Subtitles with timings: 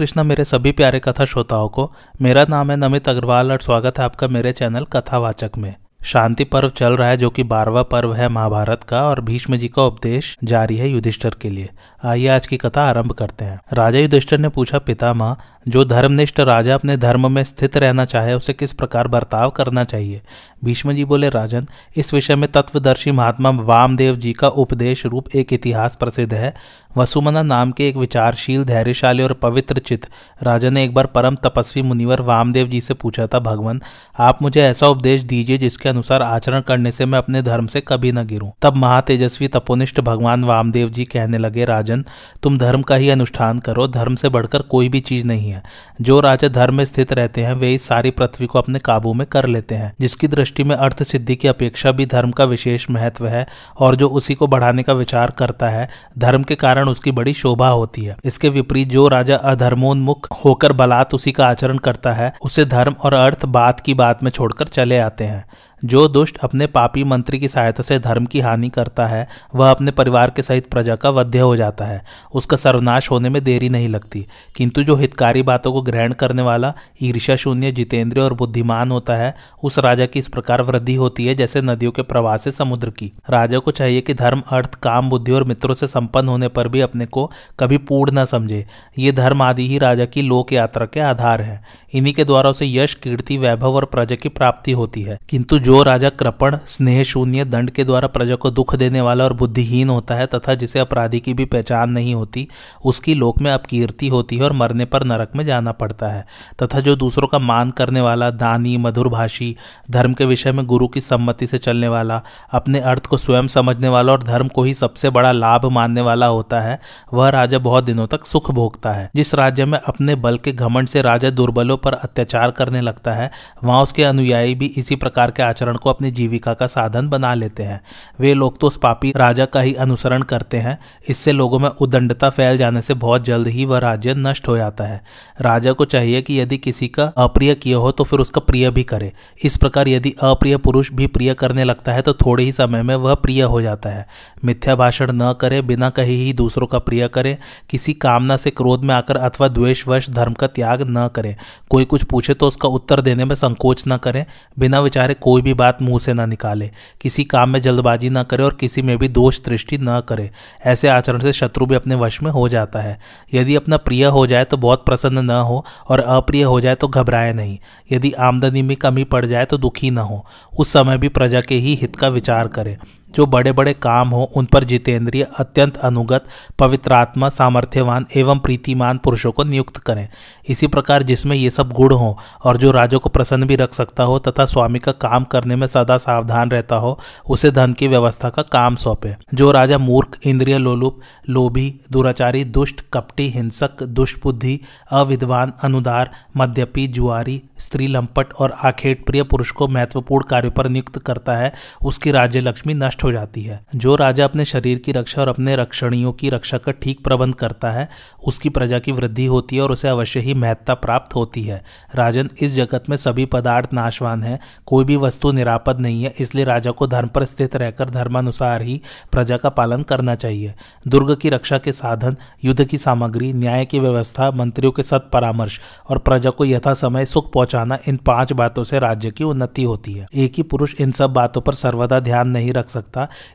[0.00, 4.04] कृष्णा मेरे सभी प्यारे कथा श्रोताओं को, मेरा नाम है नमित अग्रवाल और स्वागत है
[4.04, 8.28] आपका मेरे चैनल कथावाचक में। शांति पर्व चल रहा है, जो कि बारवा पर्व है
[8.28, 11.68] महाभारत का, और भीष्म जी का उपदेश जारी है युधिष्ठर के लिए।
[12.04, 15.36] आइए आज की कथा आरंभ करते हैं। राजा युधिष्ठर ने पूछा, पितामह,
[15.68, 20.22] जो धर्मनिष्ठ राजा अपने धर्म में स्थित रहना चाहे, उसे किस प्रकार बर्ताव करना चाहिए?
[20.64, 25.52] भीष्म जी बोले, राजन, इस विषय में तत्वदर्शी महात्मा वामदेव जी का उपदेश रूप एक
[25.52, 26.54] इतिहास प्रसिद्ध है।
[26.96, 30.08] वसुमना नाम के एक विचारशील, धैर्यशाली और पवित्र चित्त
[30.42, 33.82] राजा ने एक बार परम तपस्वी मुनिवर वामदेव जी से पूछा, था, भगवान,
[34.18, 38.12] आप मुझे ऐसा उपदेश दीजिए जिसके अनुसार आचरण करने से मैं अपने धर्म से कभी
[38.12, 42.04] न गिरूं। तब महातेजस्वी तपोनिष्ठ भगवान वामदेव जी कहने लगे, राजन,
[42.42, 45.62] तुम धर्म का ही अनुष्ठान करो, धर्म से बढ़कर कोई भी चीज़ नहीं है।
[46.00, 49.26] जो राजा धर्म में स्थित रहते हैं, वे इस सारी पृथ्वी को अपने काबू में
[49.26, 53.26] कर लेते हैं, जिसकी दृष्टि में अर्थ सिद्धि की अपेक्षा भी धर्म का विशेष महत्व
[53.26, 53.46] है,
[53.78, 57.68] और जो उसी को बढ़ाने का विचार करता है, धर्म के कारण उसकी बड़ी शोभा
[57.68, 62.64] होती है। इसके विपरीत जो राजा अधर्मोन्मुख होकर बलात् उसी का आचरण करता है, उसे
[62.64, 65.44] धर्म और अर्थ बात की बात में छोड़कर चले आते हैं।
[65.84, 69.90] जो दुष्ट अपने पापी मंत्री की सहायता से धर्म की हानि करता है, वह अपने
[69.90, 72.04] परिवार के सहित प्रजा का वध्य हो जाता है।
[72.34, 74.26] उसका सर्वनाश होने में देरी नहीं लगती।
[74.56, 79.34] किंतु जो हितकारी बातों को ग्रहण करने वाला ईर्षा शून्य, जितेंद्रिय और बुद्धिमान होता है,
[79.62, 83.12] उस राजा की इस प्रकार वृद्धि होती है जैसे नदियों के प्रवाह से समुद्र की।
[83.30, 86.80] राजा को चाहिए कि धर्म, अर्थ, काम, बुद्धि और मित्रों से संपन्न होने पर भी
[86.80, 87.30] अपने को
[87.60, 88.66] कभी पूर्ण न समझे।
[88.98, 92.66] ये धर्म आदि ही राजा की लोक यात्रा के आधार है। इन्हीं के द्वारा उसे
[92.66, 97.70] यश, कीर्ति, वैभव और प्रजा की प्राप्ति होती है। किंतु राजा कृपण स्नेह शून्य दंड
[97.70, 101.34] के द्वारा प्रजा को दुख देने वाला और बुद्धिहीन होता है तथा जिसे अपराधी की
[101.34, 102.48] भी पहचान नहीं होती,
[102.84, 106.26] उसकी लोक में अपकीर्ति होती है और मरने पर नरक में जाना पड़ता है।
[106.62, 109.56] तथा जो दूसरों का मान करने वाला, दानी, मधुरभाषी,
[109.90, 113.88] धर्म के विषय में गुरु की सम्मति से चलने वाला, अपने अर्थ को स्वयं समझने
[113.88, 116.80] वाला और धर्म को ही सबसे बड़ा लाभ मानने वाला होता है,
[117.14, 120.88] वह राजा बहुत दिनों तक सुख भोगता है। जिस राज्य में अपने बल के घमंड
[120.88, 123.30] से राजा दुर्बलों पर अत्याचार करने लगता है,
[123.64, 127.62] वहाँ उसके अनुयायी भी इसी प्रकार के आचरण को अपनी जीविका का साधन बना लेते
[127.62, 127.80] हैं।
[128.20, 130.78] वे लोग तो उस पापी राजा का ही अनुसरण करते हैं।
[131.08, 134.84] इससे लोगों में उदंडता फैल जाने से बहुत जल्द ही वह राज्य नष्ट हो जाता
[134.84, 135.00] है।
[135.40, 138.82] राजा को चाहिए कि यदि किसी का अप्रिय किया हो तो फिर उसका प्रिय भी
[138.84, 139.12] करे।
[139.44, 142.94] इस प्रकार यदि अप्रिय पुरुष भी प्रिय करने लगता है तो थोड़े ही समय में
[142.94, 144.06] वह प्रिय हो जाता है।
[144.44, 147.36] मिथ्या भाषण न करे, बिना कहे ही दूसरों का प्रिय करे,
[147.70, 151.36] किसी कामना से क्रोध में आकर अथवा द्वेषवश धर्म का त्याग न करे।
[151.70, 154.24] कोई कुछ पूछे तो उसका उत्तर देने में संकोच न करें।
[154.58, 156.70] बिना विचारे कोई भी बात मुँह से ना निकाले।
[157.00, 160.30] किसी काम में जल्दबाजी ना करे और किसी में भी दोष दृष्टि न करे।
[160.64, 162.98] ऐसे आचरण से शत्रु भी अपने वश में हो जाता है।
[163.34, 166.88] यदि अपना प्रिय हो जाए तो बहुत प्रसन्न न हो और अप्रिय हो जाए तो
[166.88, 167.58] घबराए नहीं।
[167.92, 170.24] यदि आमदनी में कमी पड़ जाए तो दुखी न हो।
[170.58, 172.76] उस समय भी प्रजा के ही हित का विचार करे।
[173.14, 176.24] जो बड़े बड़े काम हो, उन पर जितेंद्रिय, अत्यंत अनुगत,
[176.58, 180.08] पवित्रात्मा, सामर्थ्यवान एवं प्रीतिमान पुरुषों को नियुक्त करें।
[180.48, 184.02] इसी प्रकार जिसमें ये सब गुण हो और जो राजा को प्रसन्न भी रख सकता
[184.02, 186.98] हो तथा स्वामी का काम करने में सदा सावधान रहता हो,
[187.28, 192.80] उसे धन की व्यवस्था का काम सौंपे। जो राजा मूर्ख, इंद्रिय लोलुप, लोभी, दुराचारी, दुष्ट,
[192.92, 194.60] कपटी, हिंसक दुष्ट बुद्धि
[194.90, 200.98] अविद्वान, अनुदार, मद्यपी, जुआरी, स्त्री लंपट और आखेट प्रिय पुरुष को महत्वपूर्ण कार्य पर नियुक्त
[200.98, 201.52] करता है,
[201.84, 205.56] उसकी राज्य लक्ष्मी नष्ट हो जाती है। जो राजा अपने शरीर की रक्षा और अपने
[205.56, 207.88] रक्षणियों की रक्षा का ठीक प्रबंध करता है,
[208.26, 211.64] उसकी प्रजा की वृद्धि होती है और उसे अवश्य ही महत्ता प्राप्त होती है।
[211.94, 216.44] राजन, इस जगत में सभी पदार्थ नाशवान है, कोई भी वस्तु निरापद नहीं है, इसलिए
[216.44, 218.80] राजा को धर्म पर स्थित रहकर धर्मानुसार ही
[219.12, 220.54] प्रजा का पालन करना चाहिए।
[220.88, 225.60] दुर्ग की रक्षा के साधन, युद्ध की सामग्री, न्याय की व्यवस्था, मंत्रियों के सत परामर्श
[225.88, 229.92] और प्रजा को यथा समय सुख पहुंचाना, इन पाँच बातों से राज्य की उन्नति होती
[229.92, 232.89] है। एक ही पुरुष इन सब बातों पर सर्वदा ध्यान नहीं रख सकता।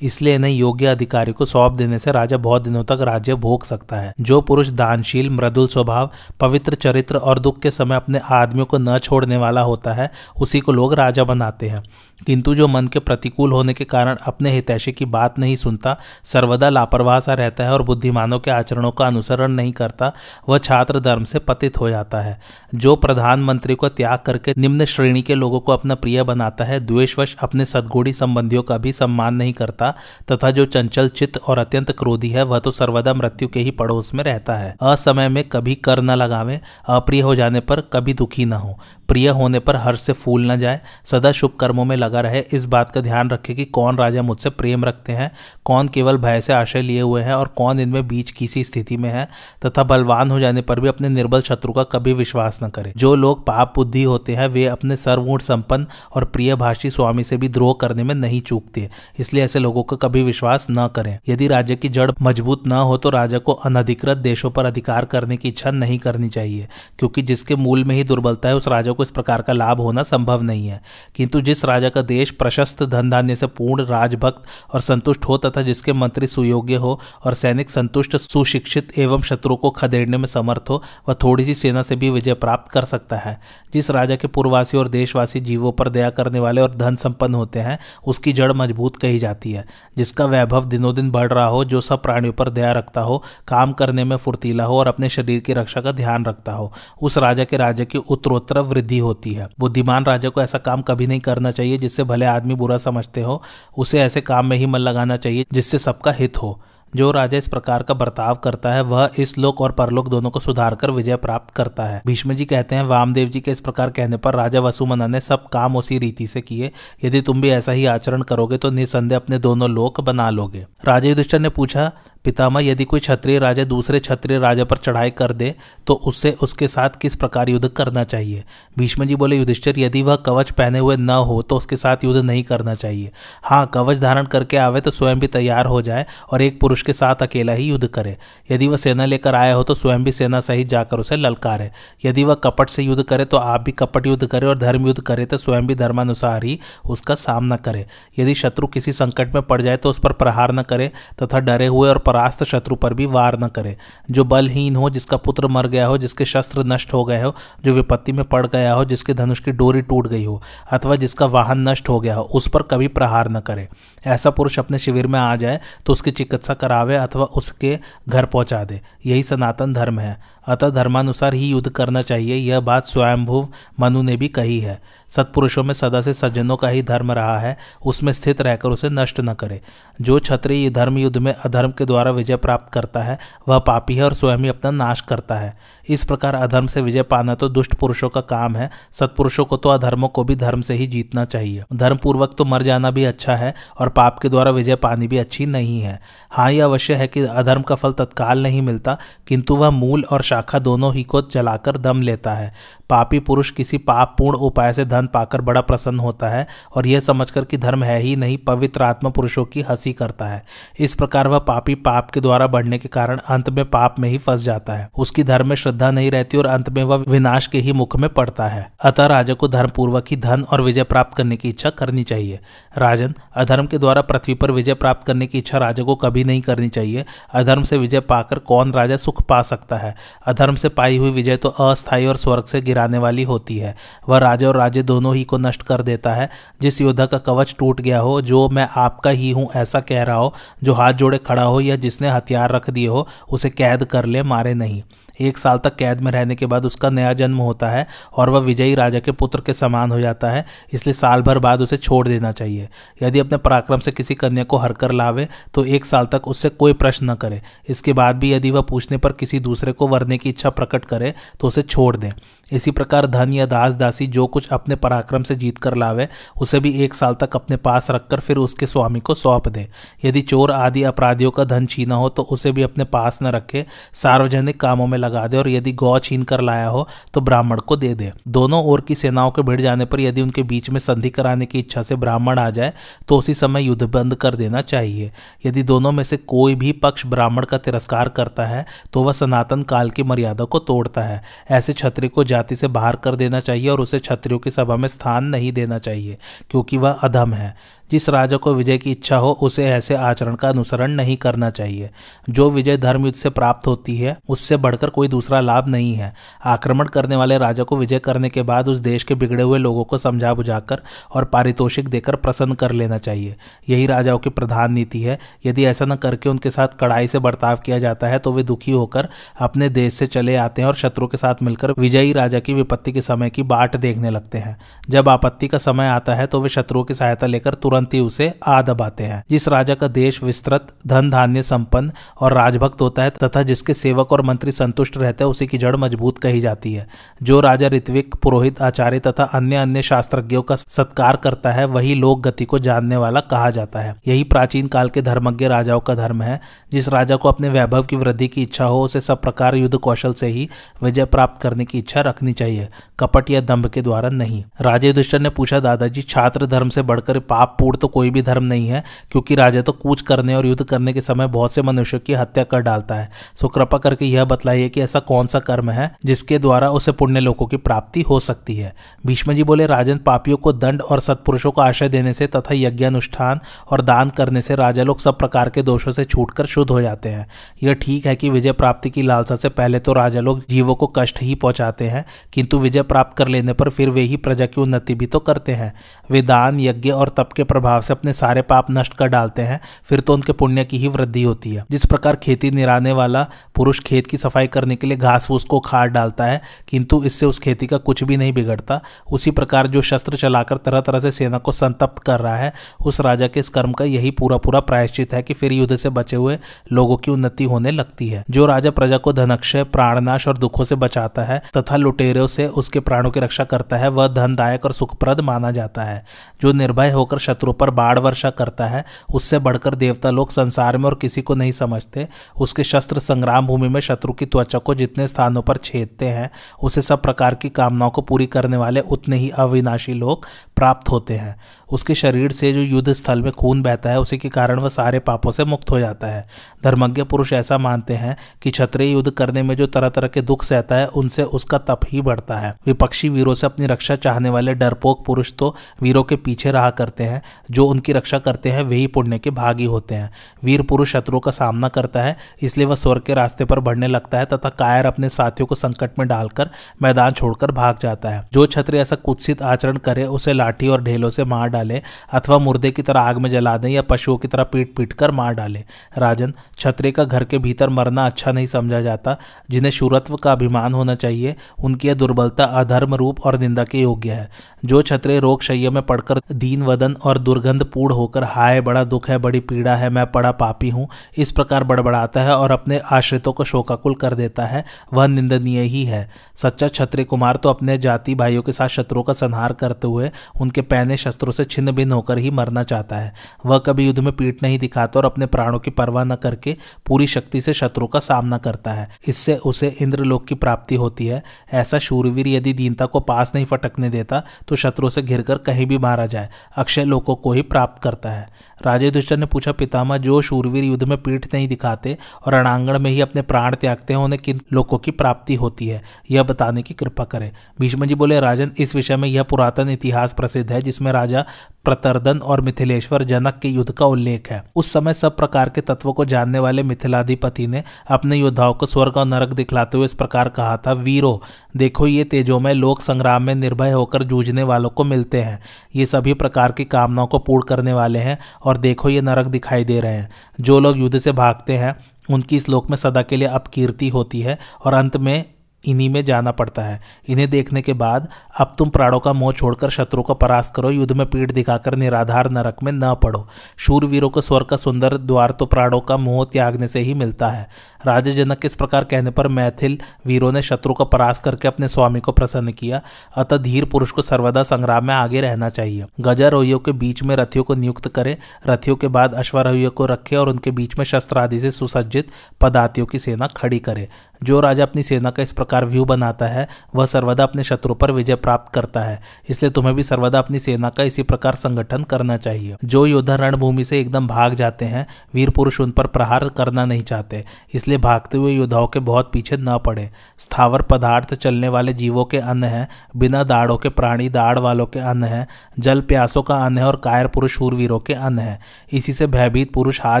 [0.02, 3.96] इसलिए इन्हें योग्य अधिकारी को सौंप देने से राजा बहुत दिनों तक राज्य भोग सकता
[3.96, 6.10] है। जो पुरुष दानशील, मृदुल स्वभाव,
[6.40, 10.10] पवित्र चरित्र और दुख के समय अपने आदमियों को न छोड़ने वाला होता है,
[10.40, 11.82] उसी को लोग राजा बनाते हैं।
[12.26, 16.68] किंतु जो मन के प्रतिकूल होने के कारण अपने हितैषी की बात नहीं सुनता, सर्वदा
[16.68, 20.12] लापरवाह सा रहता है और बुद्धिमानों के आचरणों का अनुसरण नहीं करता,
[20.48, 22.40] वह छात्र धर्म से पतित हो जाता है।
[22.74, 27.36] जो प्रधानमंत्री को त्याग करके निम्न श्रेणी के लोगों को अपना प्रिय बनाता है, द्वेषवश
[27.40, 29.94] अपने सदगुणी संबंधियों का भी सम्मान नहीं करता,
[30.32, 34.14] तथा जो चंचल, चित्त और अत्यंत क्रोधी है, वह तो सर्वदा मृत्यु के ही पड़ोस
[34.14, 38.44] में रहता है। असमय में कभी कर न लगावे, अप्रिय हो जाने पर कभी दुखी
[38.44, 38.78] न हो।
[39.12, 42.64] प्रिय होने पर हर्ष से फूल न जाए। सदा शुभ कर्मों में लगा रहे। इस
[42.66, 45.30] बात का ध्यान रखे कि कौन राजा मुझसे प्रेम रखते हैं,
[45.64, 49.08] कौन केवल भय से आशय लिए हुए हैं और कौन इनमें बीच किसी स्थिति में
[49.10, 49.24] है
[49.66, 53.14] तथा बलवान हो जाने पर भी अपने निर्बल शत्रु का कभी विश्वास न करें। जो
[53.14, 57.48] लोग पाप बुद्धि होते हैं, वे अपने सर्वगुण संपन्न और प्रिय भाषी स्वामी से भी
[57.48, 58.88] द्रोह करने में नहीं चूकते।
[59.18, 62.96] इसलिए ऐसे लोगों का कभी विश्वास न करें। यदि राज्य की जड़ मज़बूत न हो
[62.96, 66.68] तो राजा को अनधिकृत देशों पर अधिकार करने की इच्छा नहीं करनी चाहिए,
[66.98, 70.02] क्योंकि जिसके मूल में ही दुर्बलता है, उस राजा को इस प्रकार का लाभ होना
[70.02, 70.82] संभव नहीं है।
[71.14, 74.42] किंतु जिस राजा का देश प्रशस्त धन धान्य से पूर्ण, राजभक्त
[74.74, 79.70] और संतुष्ट हो तथा जिसके मंत्री सुयोग्य हो और सैनिक संतुष्ट, सुशिक्षित एवं शत्रु को
[79.70, 83.40] खदेड़ने में समर्थ हो, वह थोड़ी सी सेना से भी विजय प्राप्त कर सकता है।
[83.74, 87.60] जिस राजा के पूर्ववासी और देशवासी जीवों पर दया करने वाले और धन संपन्न होते
[87.60, 89.64] हैं, उसकी जड़ मज़बूत कही जाती है।
[89.96, 93.72] जिसका वैभव दिनों दिन बढ़ रहा हो, जो सब प्राणियों पर दया रखता हो, काम
[93.72, 96.72] करने में फुर्तीला हो और अपने शरीर की रक्षा का ध्यान रखता हो,
[97.02, 101.06] उस राजा के राज्य की उत्तरोत्तर वृद्धि होती है। बुद्धिमान राजा को ऐसा काम कभी
[101.06, 103.42] नहीं करना चाहिए जिससे भले आदमी बुरा समझते हो,
[103.78, 106.60] उसे ऐसे काम में ही मन लगाना चाहिए जिससे सबका हित हो।
[106.96, 110.40] जो राजा इस प्रकार का बर्ताव करता है, वह इस लोक और परलोक दोनों को
[110.40, 113.90] सुधार कर विजय प्राप्त करता है। भीष्म जी कहते हैं, वामदेव जी के इस प्रकार
[113.90, 116.70] कहने पर राजा वसुमना ने सब काम उसी रीति से किए।
[117.04, 121.08] यदि तुम भी ऐसा ही आचरण करोगे तो निसंदेह अपने दोनों लोक बना लोगे। राजा
[121.08, 121.92] युधिष्ठर ने पूछा
[122.24, 125.54] पितामह, यदि कोई क्षत्रिय राजा दूसरे क्षत्रिय राजा पर चढ़ाई कर दे
[125.86, 128.44] तो उससे उसके साथ किस प्रकार युद्ध करना चाहिए?
[128.78, 132.20] भीष्म जी बोले, युधिष्ठिर, यदि वह कवच पहने हुए न हो तो उसके साथ युद्ध
[132.20, 133.10] नहीं करना चाहिए।
[133.42, 136.92] हाँ कवच धारण करके आवे तो स्वयं भी तैयार हो जाए और एक पुरुष के
[136.92, 138.16] साथ अकेला ही युद्ध करे।
[138.50, 141.70] यदि वह सेना लेकर आया हो तो स्वयं भी सेना सहित जाकर उसे ललकारे।
[142.04, 145.00] यदि वह कपट से युद्ध करे तो आप भी कपट युद्ध करे और धर्म युद्ध
[145.02, 146.58] करे तो स्वयं भी धर्मानुसार ही
[146.90, 147.86] उसका सामना करे।
[148.18, 150.90] यदि शत्रु किसी संकट में पड़ जाए तो उस पर प्रहार न करे,
[151.22, 153.76] तथा डरे हुए और परास्त शत्रु पर भी वार न करे।
[154.10, 157.72] जो बलहीन हो, जिसका पुत्र मर गया हो, जिसके शस्त्र नष्ट हो गए हो, जो
[157.72, 160.40] विपत्ति में पड़ गया हो, जिसके धनुष की डोरी टूट गई हो,
[160.72, 163.68] अथवा जिसका वाहन नष्ट हो गया हो, उस पर कभी प्रहार न करे।
[164.06, 167.78] ऐसा पुरुष अपने शिविर में आ जाए तो उसकी चिकित्सा करावे अथवा उसके
[168.08, 172.84] घर पहुँचा दे। यही सनातन धर्म है। अतः धर्मानुसार ही युद्ध करना चाहिए, यह बात
[172.84, 173.48] स्वयंभुव
[173.80, 177.58] मनु ने भी कही है। सत्पुरुषों में सदा से सज्जनों का ही धर्म रहा है,
[177.86, 179.60] उसमें स्थित रहकर उसे नष्ट न करे।
[180.00, 183.18] जो क्षत्रिय धर्म युद्ध में अधर्म के द्वारा विजय प्राप्त करता है,
[183.48, 185.58] वह पापी है और स्वयं ही अपना नाश करता है।
[185.88, 189.68] इस प्रकार अधर्म से विजय पाना तो दुष्ट पुरुषों का काम है। सत्पुरुषों को तो
[189.68, 193.36] अधर्मों को भी धर्म से ही जीतना चाहिए। धर्म पूर्वक तो मर जाना भी अच्छा
[193.36, 195.98] है और पाप के द्वारा विजय पानी भी अच्छी नहीं है।
[196.30, 198.96] हाँ यह अवश्य है कि अधर्म का फल तत्काल नहीं मिलता,
[199.26, 202.52] किंतु वह मूल और शाखा दोनों ही को जलाकर दम लेता है।
[202.92, 207.00] पापी पुरुष किसी पाप पूर्ण उपाय से धन पाकर बड़ा प्रसन्न होता है और यह
[207.00, 210.44] समझकर कि धर्म है ही नहीं, पवित्र आत्मा पुरुषों की हँसी करता है।
[210.78, 214.18] इस प्रकार वह पापी पाप के द्वारा बढ़ने के कारण अंत में पाप में ही
[214.18, 217.58] फंस जाता है। उसकी धर्म में श्रद्धा नहीं रहती और अंत में वह विनाश के
[217.58, 221.16] ही मुख में पड़ता है। अतः राजा को धर्म पूर्वक ही धन और विजय प्राप्त
[221.16, 222.40] करने की इच्छा करनी चाहिए।
[222.78, 226.40] राजन, अधर्म के द्वारा पृथ्वी पर विजय प्राप्त करने की इच्छा राजा को कभी नहीं
[226.40, 229.94] करनी चाहिए। अधर्म से विजय पाकर कौन राजा सुख पा सकता है?
[230.26, 233.74] अधर्म से पाई हुई विजय तो अस्थायी और स्वर्ग से गिराने वाली होती है।
[234.08, 236.28] वह राजा और राजे दोनों ही को नष्ट कर देता है।
[236.62, 240.16] जिस योद्धा का कवच टूट गया हो, जो मैं आपका ही हूँ, ऐसा कह रहा
[240.16, 244.04] हो, जो हाथ जोड़े खड़ा हो या जिसने हथियार रख दिए हो, उसे कैद कर
[244.04, 244.82] ले, मारे नहीं।
[245.20, 248.40] एक साल तक कैद में रहने के बाद उसका नया जन्म होता है और वह
[248.40, 252.06] विजयी राजा के पुत्र के समान हो जाता है, इसलिए साल भर बाद उसे छोड़
[252.08, 252.68] देना चाहिए।
[253.02, 256.48] यदि अपने पराक्रम से किसी कन्या को हर कर लावे तो एक साल तक उससे
[256.50, 260.18] कोई प्रश्न न करे। इसके बाद भी यदि वह पूछने पर किसी दूसरे को वरने
[260.18, 262.10] की इच्छा प्रकट करे तो उसे छोड़ दें।
[262.52, 266.08] इसी प्रकार धन या दास, दासी जो कुछ अपने पराक्रम से जीत कर लावे,
[266.40, 269.66] उसे भी एक साल तक अपने पास रखकर फिर उसके स्वामी को सौंप दे।
[270.04, 273.64] यदि चोर आदि अपराधियों का धन छीना हो तो उसे भी अपने पास न रखे,
[273.92, 277.76] सार्वजनिक कामों में लगा दे और यदि गौ छीन कर लाया हो तो ब्राह्मण को
[277.76, 281.10] दे दे। दोनों ओर की सेनाओं के भिड़ जाने पर यदि उनके बीच में संधि
[281.10, 282.72] कराने की इच्छा से ब्राह्मण आ जाए
[283.08, 285.10] तो उसी समय युद्ध बंद कर देना चाहिए।
[285.46, 289.62] यदि दोनों में से कोई भी पक्ष ब्राह्मण का तिरस्कार करता है तो वह सनातन
[289.64, 293.68] काल की मर्यादा को तोड़ता है। ऐसे छत्री को जाति से बाहर कर देना चाहिए
[293.68, 296.16] और उसे छत्रियों की सभा में स्थान नहीं देना चाहिए,
[296.50, 297.54] क्योंकि वह अधम है।
[297.92, 301.90] जिस राजा को विजय की इच्छा हो, उसे ऐसे आचरण का अनुसरण नहीं करना चाहिए।
[302.30, 306.12] जो विजय धर्म युद्ध से प्राप्त होती है, उससे बढ़कर कोई दूसरा लाभ नहीं है।
[306.44, 309.84] आक्रमण करने वाले राजा को विजय करने के बाद उस देश के बिगड़े हुए लोगों
[309.84, 310.80] को समझा बुझाकर
[311.14, 313.36] और पारितोषिक देकर प्रसन्न कर लेना चाहिए।
[313.68, 317.56] यही राजाओं की प्रधान नीति है। यदि ऐसा न करके उनके साथ कड़ाई से बर्ताव
[317.56, 319.08] किया जाता है तो वे दुखी होकर
[319.40, 322.92] अपने देश से चले आते हैं और शत्रु के साथ मिलकर विजयी राजा की विपत्ति
[322.92, 324.56] के समय की बाट देखने लगते हैं।
[324.90, 328.34] जब आपत्ति का समय आता है तो वे शत्रुओं की सहायता लेकर तुरंत तुरंत उसे
[328.46, 333.10] आ दबाते हैं। जिस राजा का देश विस्तृत, धन धान्य संपन्न और राजभक्त होता है
[333.10, 336.88] तथा जिसके सेवक और मंत्री संतुष्ट रहते हैं, उसी की जड़ मज़बूत कही जाती है।
[337.22, 342.20] जो राजा ऋत्विक, पुरोहित, आचार्य तथा अन्य अन्य शास्त्रज्ञों का सत्कार करता है, वही लोक
[342.20, 346.22] गति को जानने वाला कहा जाता है। यही प्राचीन काल के धर्मज्ञ राजाओं का धर्म
[346.22, 346.40] है।
[346.72, 350.12] जिस राजा को अपने वैभव की वृद्धि की इच्छा हो, उसे सब प्रकार युद्ध कौशल
[350.12, 350.48] से ही
[350.82, 352.68] विजय प्राप्त करने की इच्छा रखनी चाहिए।
[353.00, 357.18] कपट या दम्भ के द्वारा नहीं। राजे युधिष्ठर ने पूछा, दादाजी, छात्र धर्म से बढ़कर
[357.18, 360.64] पाप पूर्ण तो कोई भी धर्म नहीं है, क्योंकि राजा तो कूच करने और युद्ध
[360.64, 364.24] करने के समय बहुत से मनुष्यों की हत्या कर डालता है। सो कृपा करके यह
[364.24, 368.20] बतलाइए कि ऐसा कौन सा कर्म है, जिसके द्वारा उसे पुण्य लोगों की प्राप्ति हो
[368.20, 368.74] सकती है।
[369.06, 373.40] भीष्म जी बोले, राजन पापियों को दंड और सत्पुरुषों को आश्रय देने से तथा यज्ञानुष्ठान
[373.70, 377.08] और दान करने से राजा लोग सब प्रकार के दोषों से छूटकर शुद्ध हो जाते
[377.08, 377.26] हैं।
[377.62, 380.86] यह ठीक है कि विजय प्राप्ति की लालसा से पहले तो राजा लोग जीवों को
[380.86, 384.60] कष्ट ही पहुंचाते हैं, किंतु विजय प्राप्त कर लेने पर फिर वे ही प्रजा की
[384.60, 385.72] उन्नति भी तो करते हैं।
[386.10, 389.60] वे दान, यज्ञ और तप के प्रभाव से अपने सारे पाप नष्ट कर डालते हैं,
[389.84, 393.80] फिर तो उनके पुण्य की ही वृद्धि होती है। जिस प्रकार खेती निराने वाला पुरुष
[393.80, 397.38] खेत की सफ़ाई करने के लिए घास फूस को खाद डालता है, किंतु इससे उस
[397.38, 398.80] खेती का कुछ भी नहीं बिगड़ता।
[399.12, 402.52] उसी प्रकार जो शस्त्र चलाकर तरह तरह से सेना को संतप्त कर रहा है,
[402.84, 405.88] उस राजा के इस कर्म का यही पूरा पूरा प्रायश्चित है कि फिर युद्ध से
[405.88, 406.38] बचे हुए
[406.72, 410.74] लोगों की उन्नति होने लगती है। जो राजा प्रजा को धनक्षय, प्राणनाश और दुखों से
[410.74, 415.20] बचाता है तथा लुटेरों से उसके प्राणों की रक्षा करता है, वह धनदायक और सुखप्रद
[415.20, 416.04] माना जाता है।
[416.42, 418.84] जो निर्भय होकर शत्रु पर बाढ़ वर्षा करता है,
[419.14, 422.08] उससे बढ़कर देवता लोग संसार में और किसी को नहीं समझते।
[422.40, 426.30] उसके शस्त्र संग्राम भूमि में शत्रु की त्वचा को जितने स्थानों पर छेदते हैं,
[426.62, 431.14] उसे सब प्रकार की कामनाओं को पूरी करने वाले उतने ही अविनाशी लोग प्राप्त होते
[431.14, 431.40] हैं।
[431.72, 434.98] उसके शरीर से जो युद्ध स्थल में खून बहता है, उसी के कारण वह सारे
[434.98, 436.28] पापों से मुक्त हो जाता है।
[436.64, 440.44] धर्मज्ञ पुरुष ऐसा मानते हैं कि क्षत्रिय युद्ध करने में जो तरह तरह के दुख
[440.44, 444.54] सहता है, उनसे उसका तप ही बढ़ता है। विपक्षी वीरों से अपनी रक्षा चाहने वाले
[444.54, 448.86] डरपोक पुरुष तो वीरों के पीछे रहा करते हैं जो उनकी रक्षा करते हैं वही
[448.86, 450.10] पुण्य के भागी होते हैं।
[450.44, 454.18] वीर पुरुष शत्रुओं का सामना करता है, इसलिए वह स्वर्ग के रास्ते पर बढ़ने लगता
[454.18, 456.50] है तथा कायर अपने साथियों को संकट में डालकर
[456.82, 461.10] मैदान छोड़कर भाग जाता है। जो छत्री ऐसा कुत्सित आचरण करे, उसे लाठी और ढेलों
[461.10, 464.42] से मार डाले, अथवा मुर्दे की तरह आग में जला दें या पशुओं की तरह
[464.42, 465.64] पीट पीट कर मार डाले।
[465.98, 469.16] राजन, छत्री का घर के भीतर मरना अच्छा नहीं समझा जाता।
[469.50, 474.10] जिन्हें शुरत्व का अभिमान होना चाहिए, उनकी यह दुर्बलता अधर्म रूप और निंदा के योग्य
[474.10, 474.30] है।
[474.64, 479.08] जो छत्री रोग शैय में पड़कर दीन वदन और दुर्गंध पूर्ण होकर हाय, बड़ा दुख
[479.10, 480.88] है, बड़ी पीड़ा है, मैं बड़ा पापी हूँ।
[481.18, 484.64] इस प्रकार बड़बड़ाता है और अपने आश्रितों को शोकाकुल कर देता है।
[484.94, 489.12] वह निंदनीय ही है। सच्चा छत्री कुमार तो अपने जाति भाइयों के साथ शत्रुओं का
[489.12, 490.10] संहार करते हुए
[490.40, 493.12] उनके पहने शस्त्रों से छिन्न भिन्न होकर ही मरना चाहता है।
[493.46, 497.06] वह कभी युद्ध में पीठ नहीं दिखाता और अपने प्राणों की परवाह न करके पूरी
[497.06, 501.78] शक्ति से शत्रु का सामना करता है। इससे उसे इंद्रलोक की प्राप्ति होती है। ऐसा
[501.78, 506.06] शूरवीर यदि दीनता को पास नहीं फटकने देता तो शत्रु से घिरकर कहीं भी मारा
[506.06, 508.28] जाए। अक्षय लोकों को ही प्राप्त करता है।
[508.66, 512.90] राजे दुष्ट ने पूछा, पितामह, जो शूरवीर युद्ध में पीठ नहीं दिखाते और रणांगण में
[512.90, 515.82] ही अपने प्राण त्यागते हैं, उन्हें किन लोगों की प्राप्ति होती है?
[516.10, 520.12] यह बताने की कृपा करें। भीष्म जी बोले, राजन, इस विषय में यह पुरातन इतिहास
[520.12, 521.24] प्रसिद्ध है, जिसमें राजा
[521.64, 525.92] प्रतर्दन और मिथिलेश्वर जनक के युद्ध का उल्लेख है। उस समय सब प्रकार के तत्वों
[525.92, 530.28] को जानने वाले मिथिलाधिपति ने अपने योद्धाओं को स्वर्ग और नरक दिखलाते हुए इस प्रकार
[530.28, 531.22] कहा था, वीरो,
[531.56, 535.42] देखो ये तेजोमय लोक संग्राम में निर्भय होकर जूझने वालों को मिलते हैं।
[535.76, 539.64] ये सभी प्रकार की कामनाओं को पूर्ण करने वाले हैं और देखो ये नरक दिखाई
[539.64, 541.76] दे रहे हैं। जो लोग युद्ध से भागते हैं,
[542.10, 545.24] उनकी इस लोक में सदा के लिए अपकीर्ति होती है और अंत में
[545.64, 549.70] इन्हीं में जाना पड़ता है। इन्हें देखने के बाद अब तुम प्राणों का मोह छोड़कर
[549.70, 554.20] शत्रु को परास्त करो, युद्ध में पीठ दिखाकर निराधार नरक में न पड़ो। शूरवीरों को
[554.20, 557.48] स्वर का सुंदर द्वार तो प्राणों का मोह त्यागने से ही मिलता है।
[557.86, 562.00] राजा जनक इस प्रकार कहने पर मैथिल वीरों ने शत्रु को परास्त करके अपने स्वामी
[562.00, 562.80] को प्रसन्न किया।
[563.16, 567.44] अतः धीर पुरुष को सर्वदा संग्राम में आगे रहना चाहिए। गजारोहियों के बीच में रथियों
[567.44, 568.16] को नियुक्त करें।
[568.46, 572.08] रथियों के बाद अश्वारोहियों को रखे और उनके बीच में शस्त्र आदि से सुसज्जित
[572.40, 573.88] पदातियों की सेना खड़ी करे।
[574.24, 577.90] जो राजा अपनी सेना का इस प्रकार व्यू बनाता है, वह सर्वदा अपने शत्रु पर
[577.90, 582.16] विजय प्राप्त करता है। इसलिए तुम्हें भी सर्वदा अपनी सेना का इसी प्रकार संगठन करना
[582.16, 586.64] चाहिए। जो योद्धा रणभूमि से एकदम भाग जाते हैं, वीर पुरुष उन पर प्रहार करना
[586.64, 591.74] नहीं चाहते। इसलिए भागते हुए योद्धाओं के बहुत पीछे न पड़े। स्थावर पदार्थ चलने वाले
[591.74, 595.26] जीवों के अन्न है, बिना दाड़ों के प्राणी दाड़ वालों के अन्न है,
[595.58, 598.40] जल प्यासों का अन्न है और कायर पुरुष शूरवीरों के अन्न है।
[598.72, 600.00] इसी से भयभीत पुरुष हाथ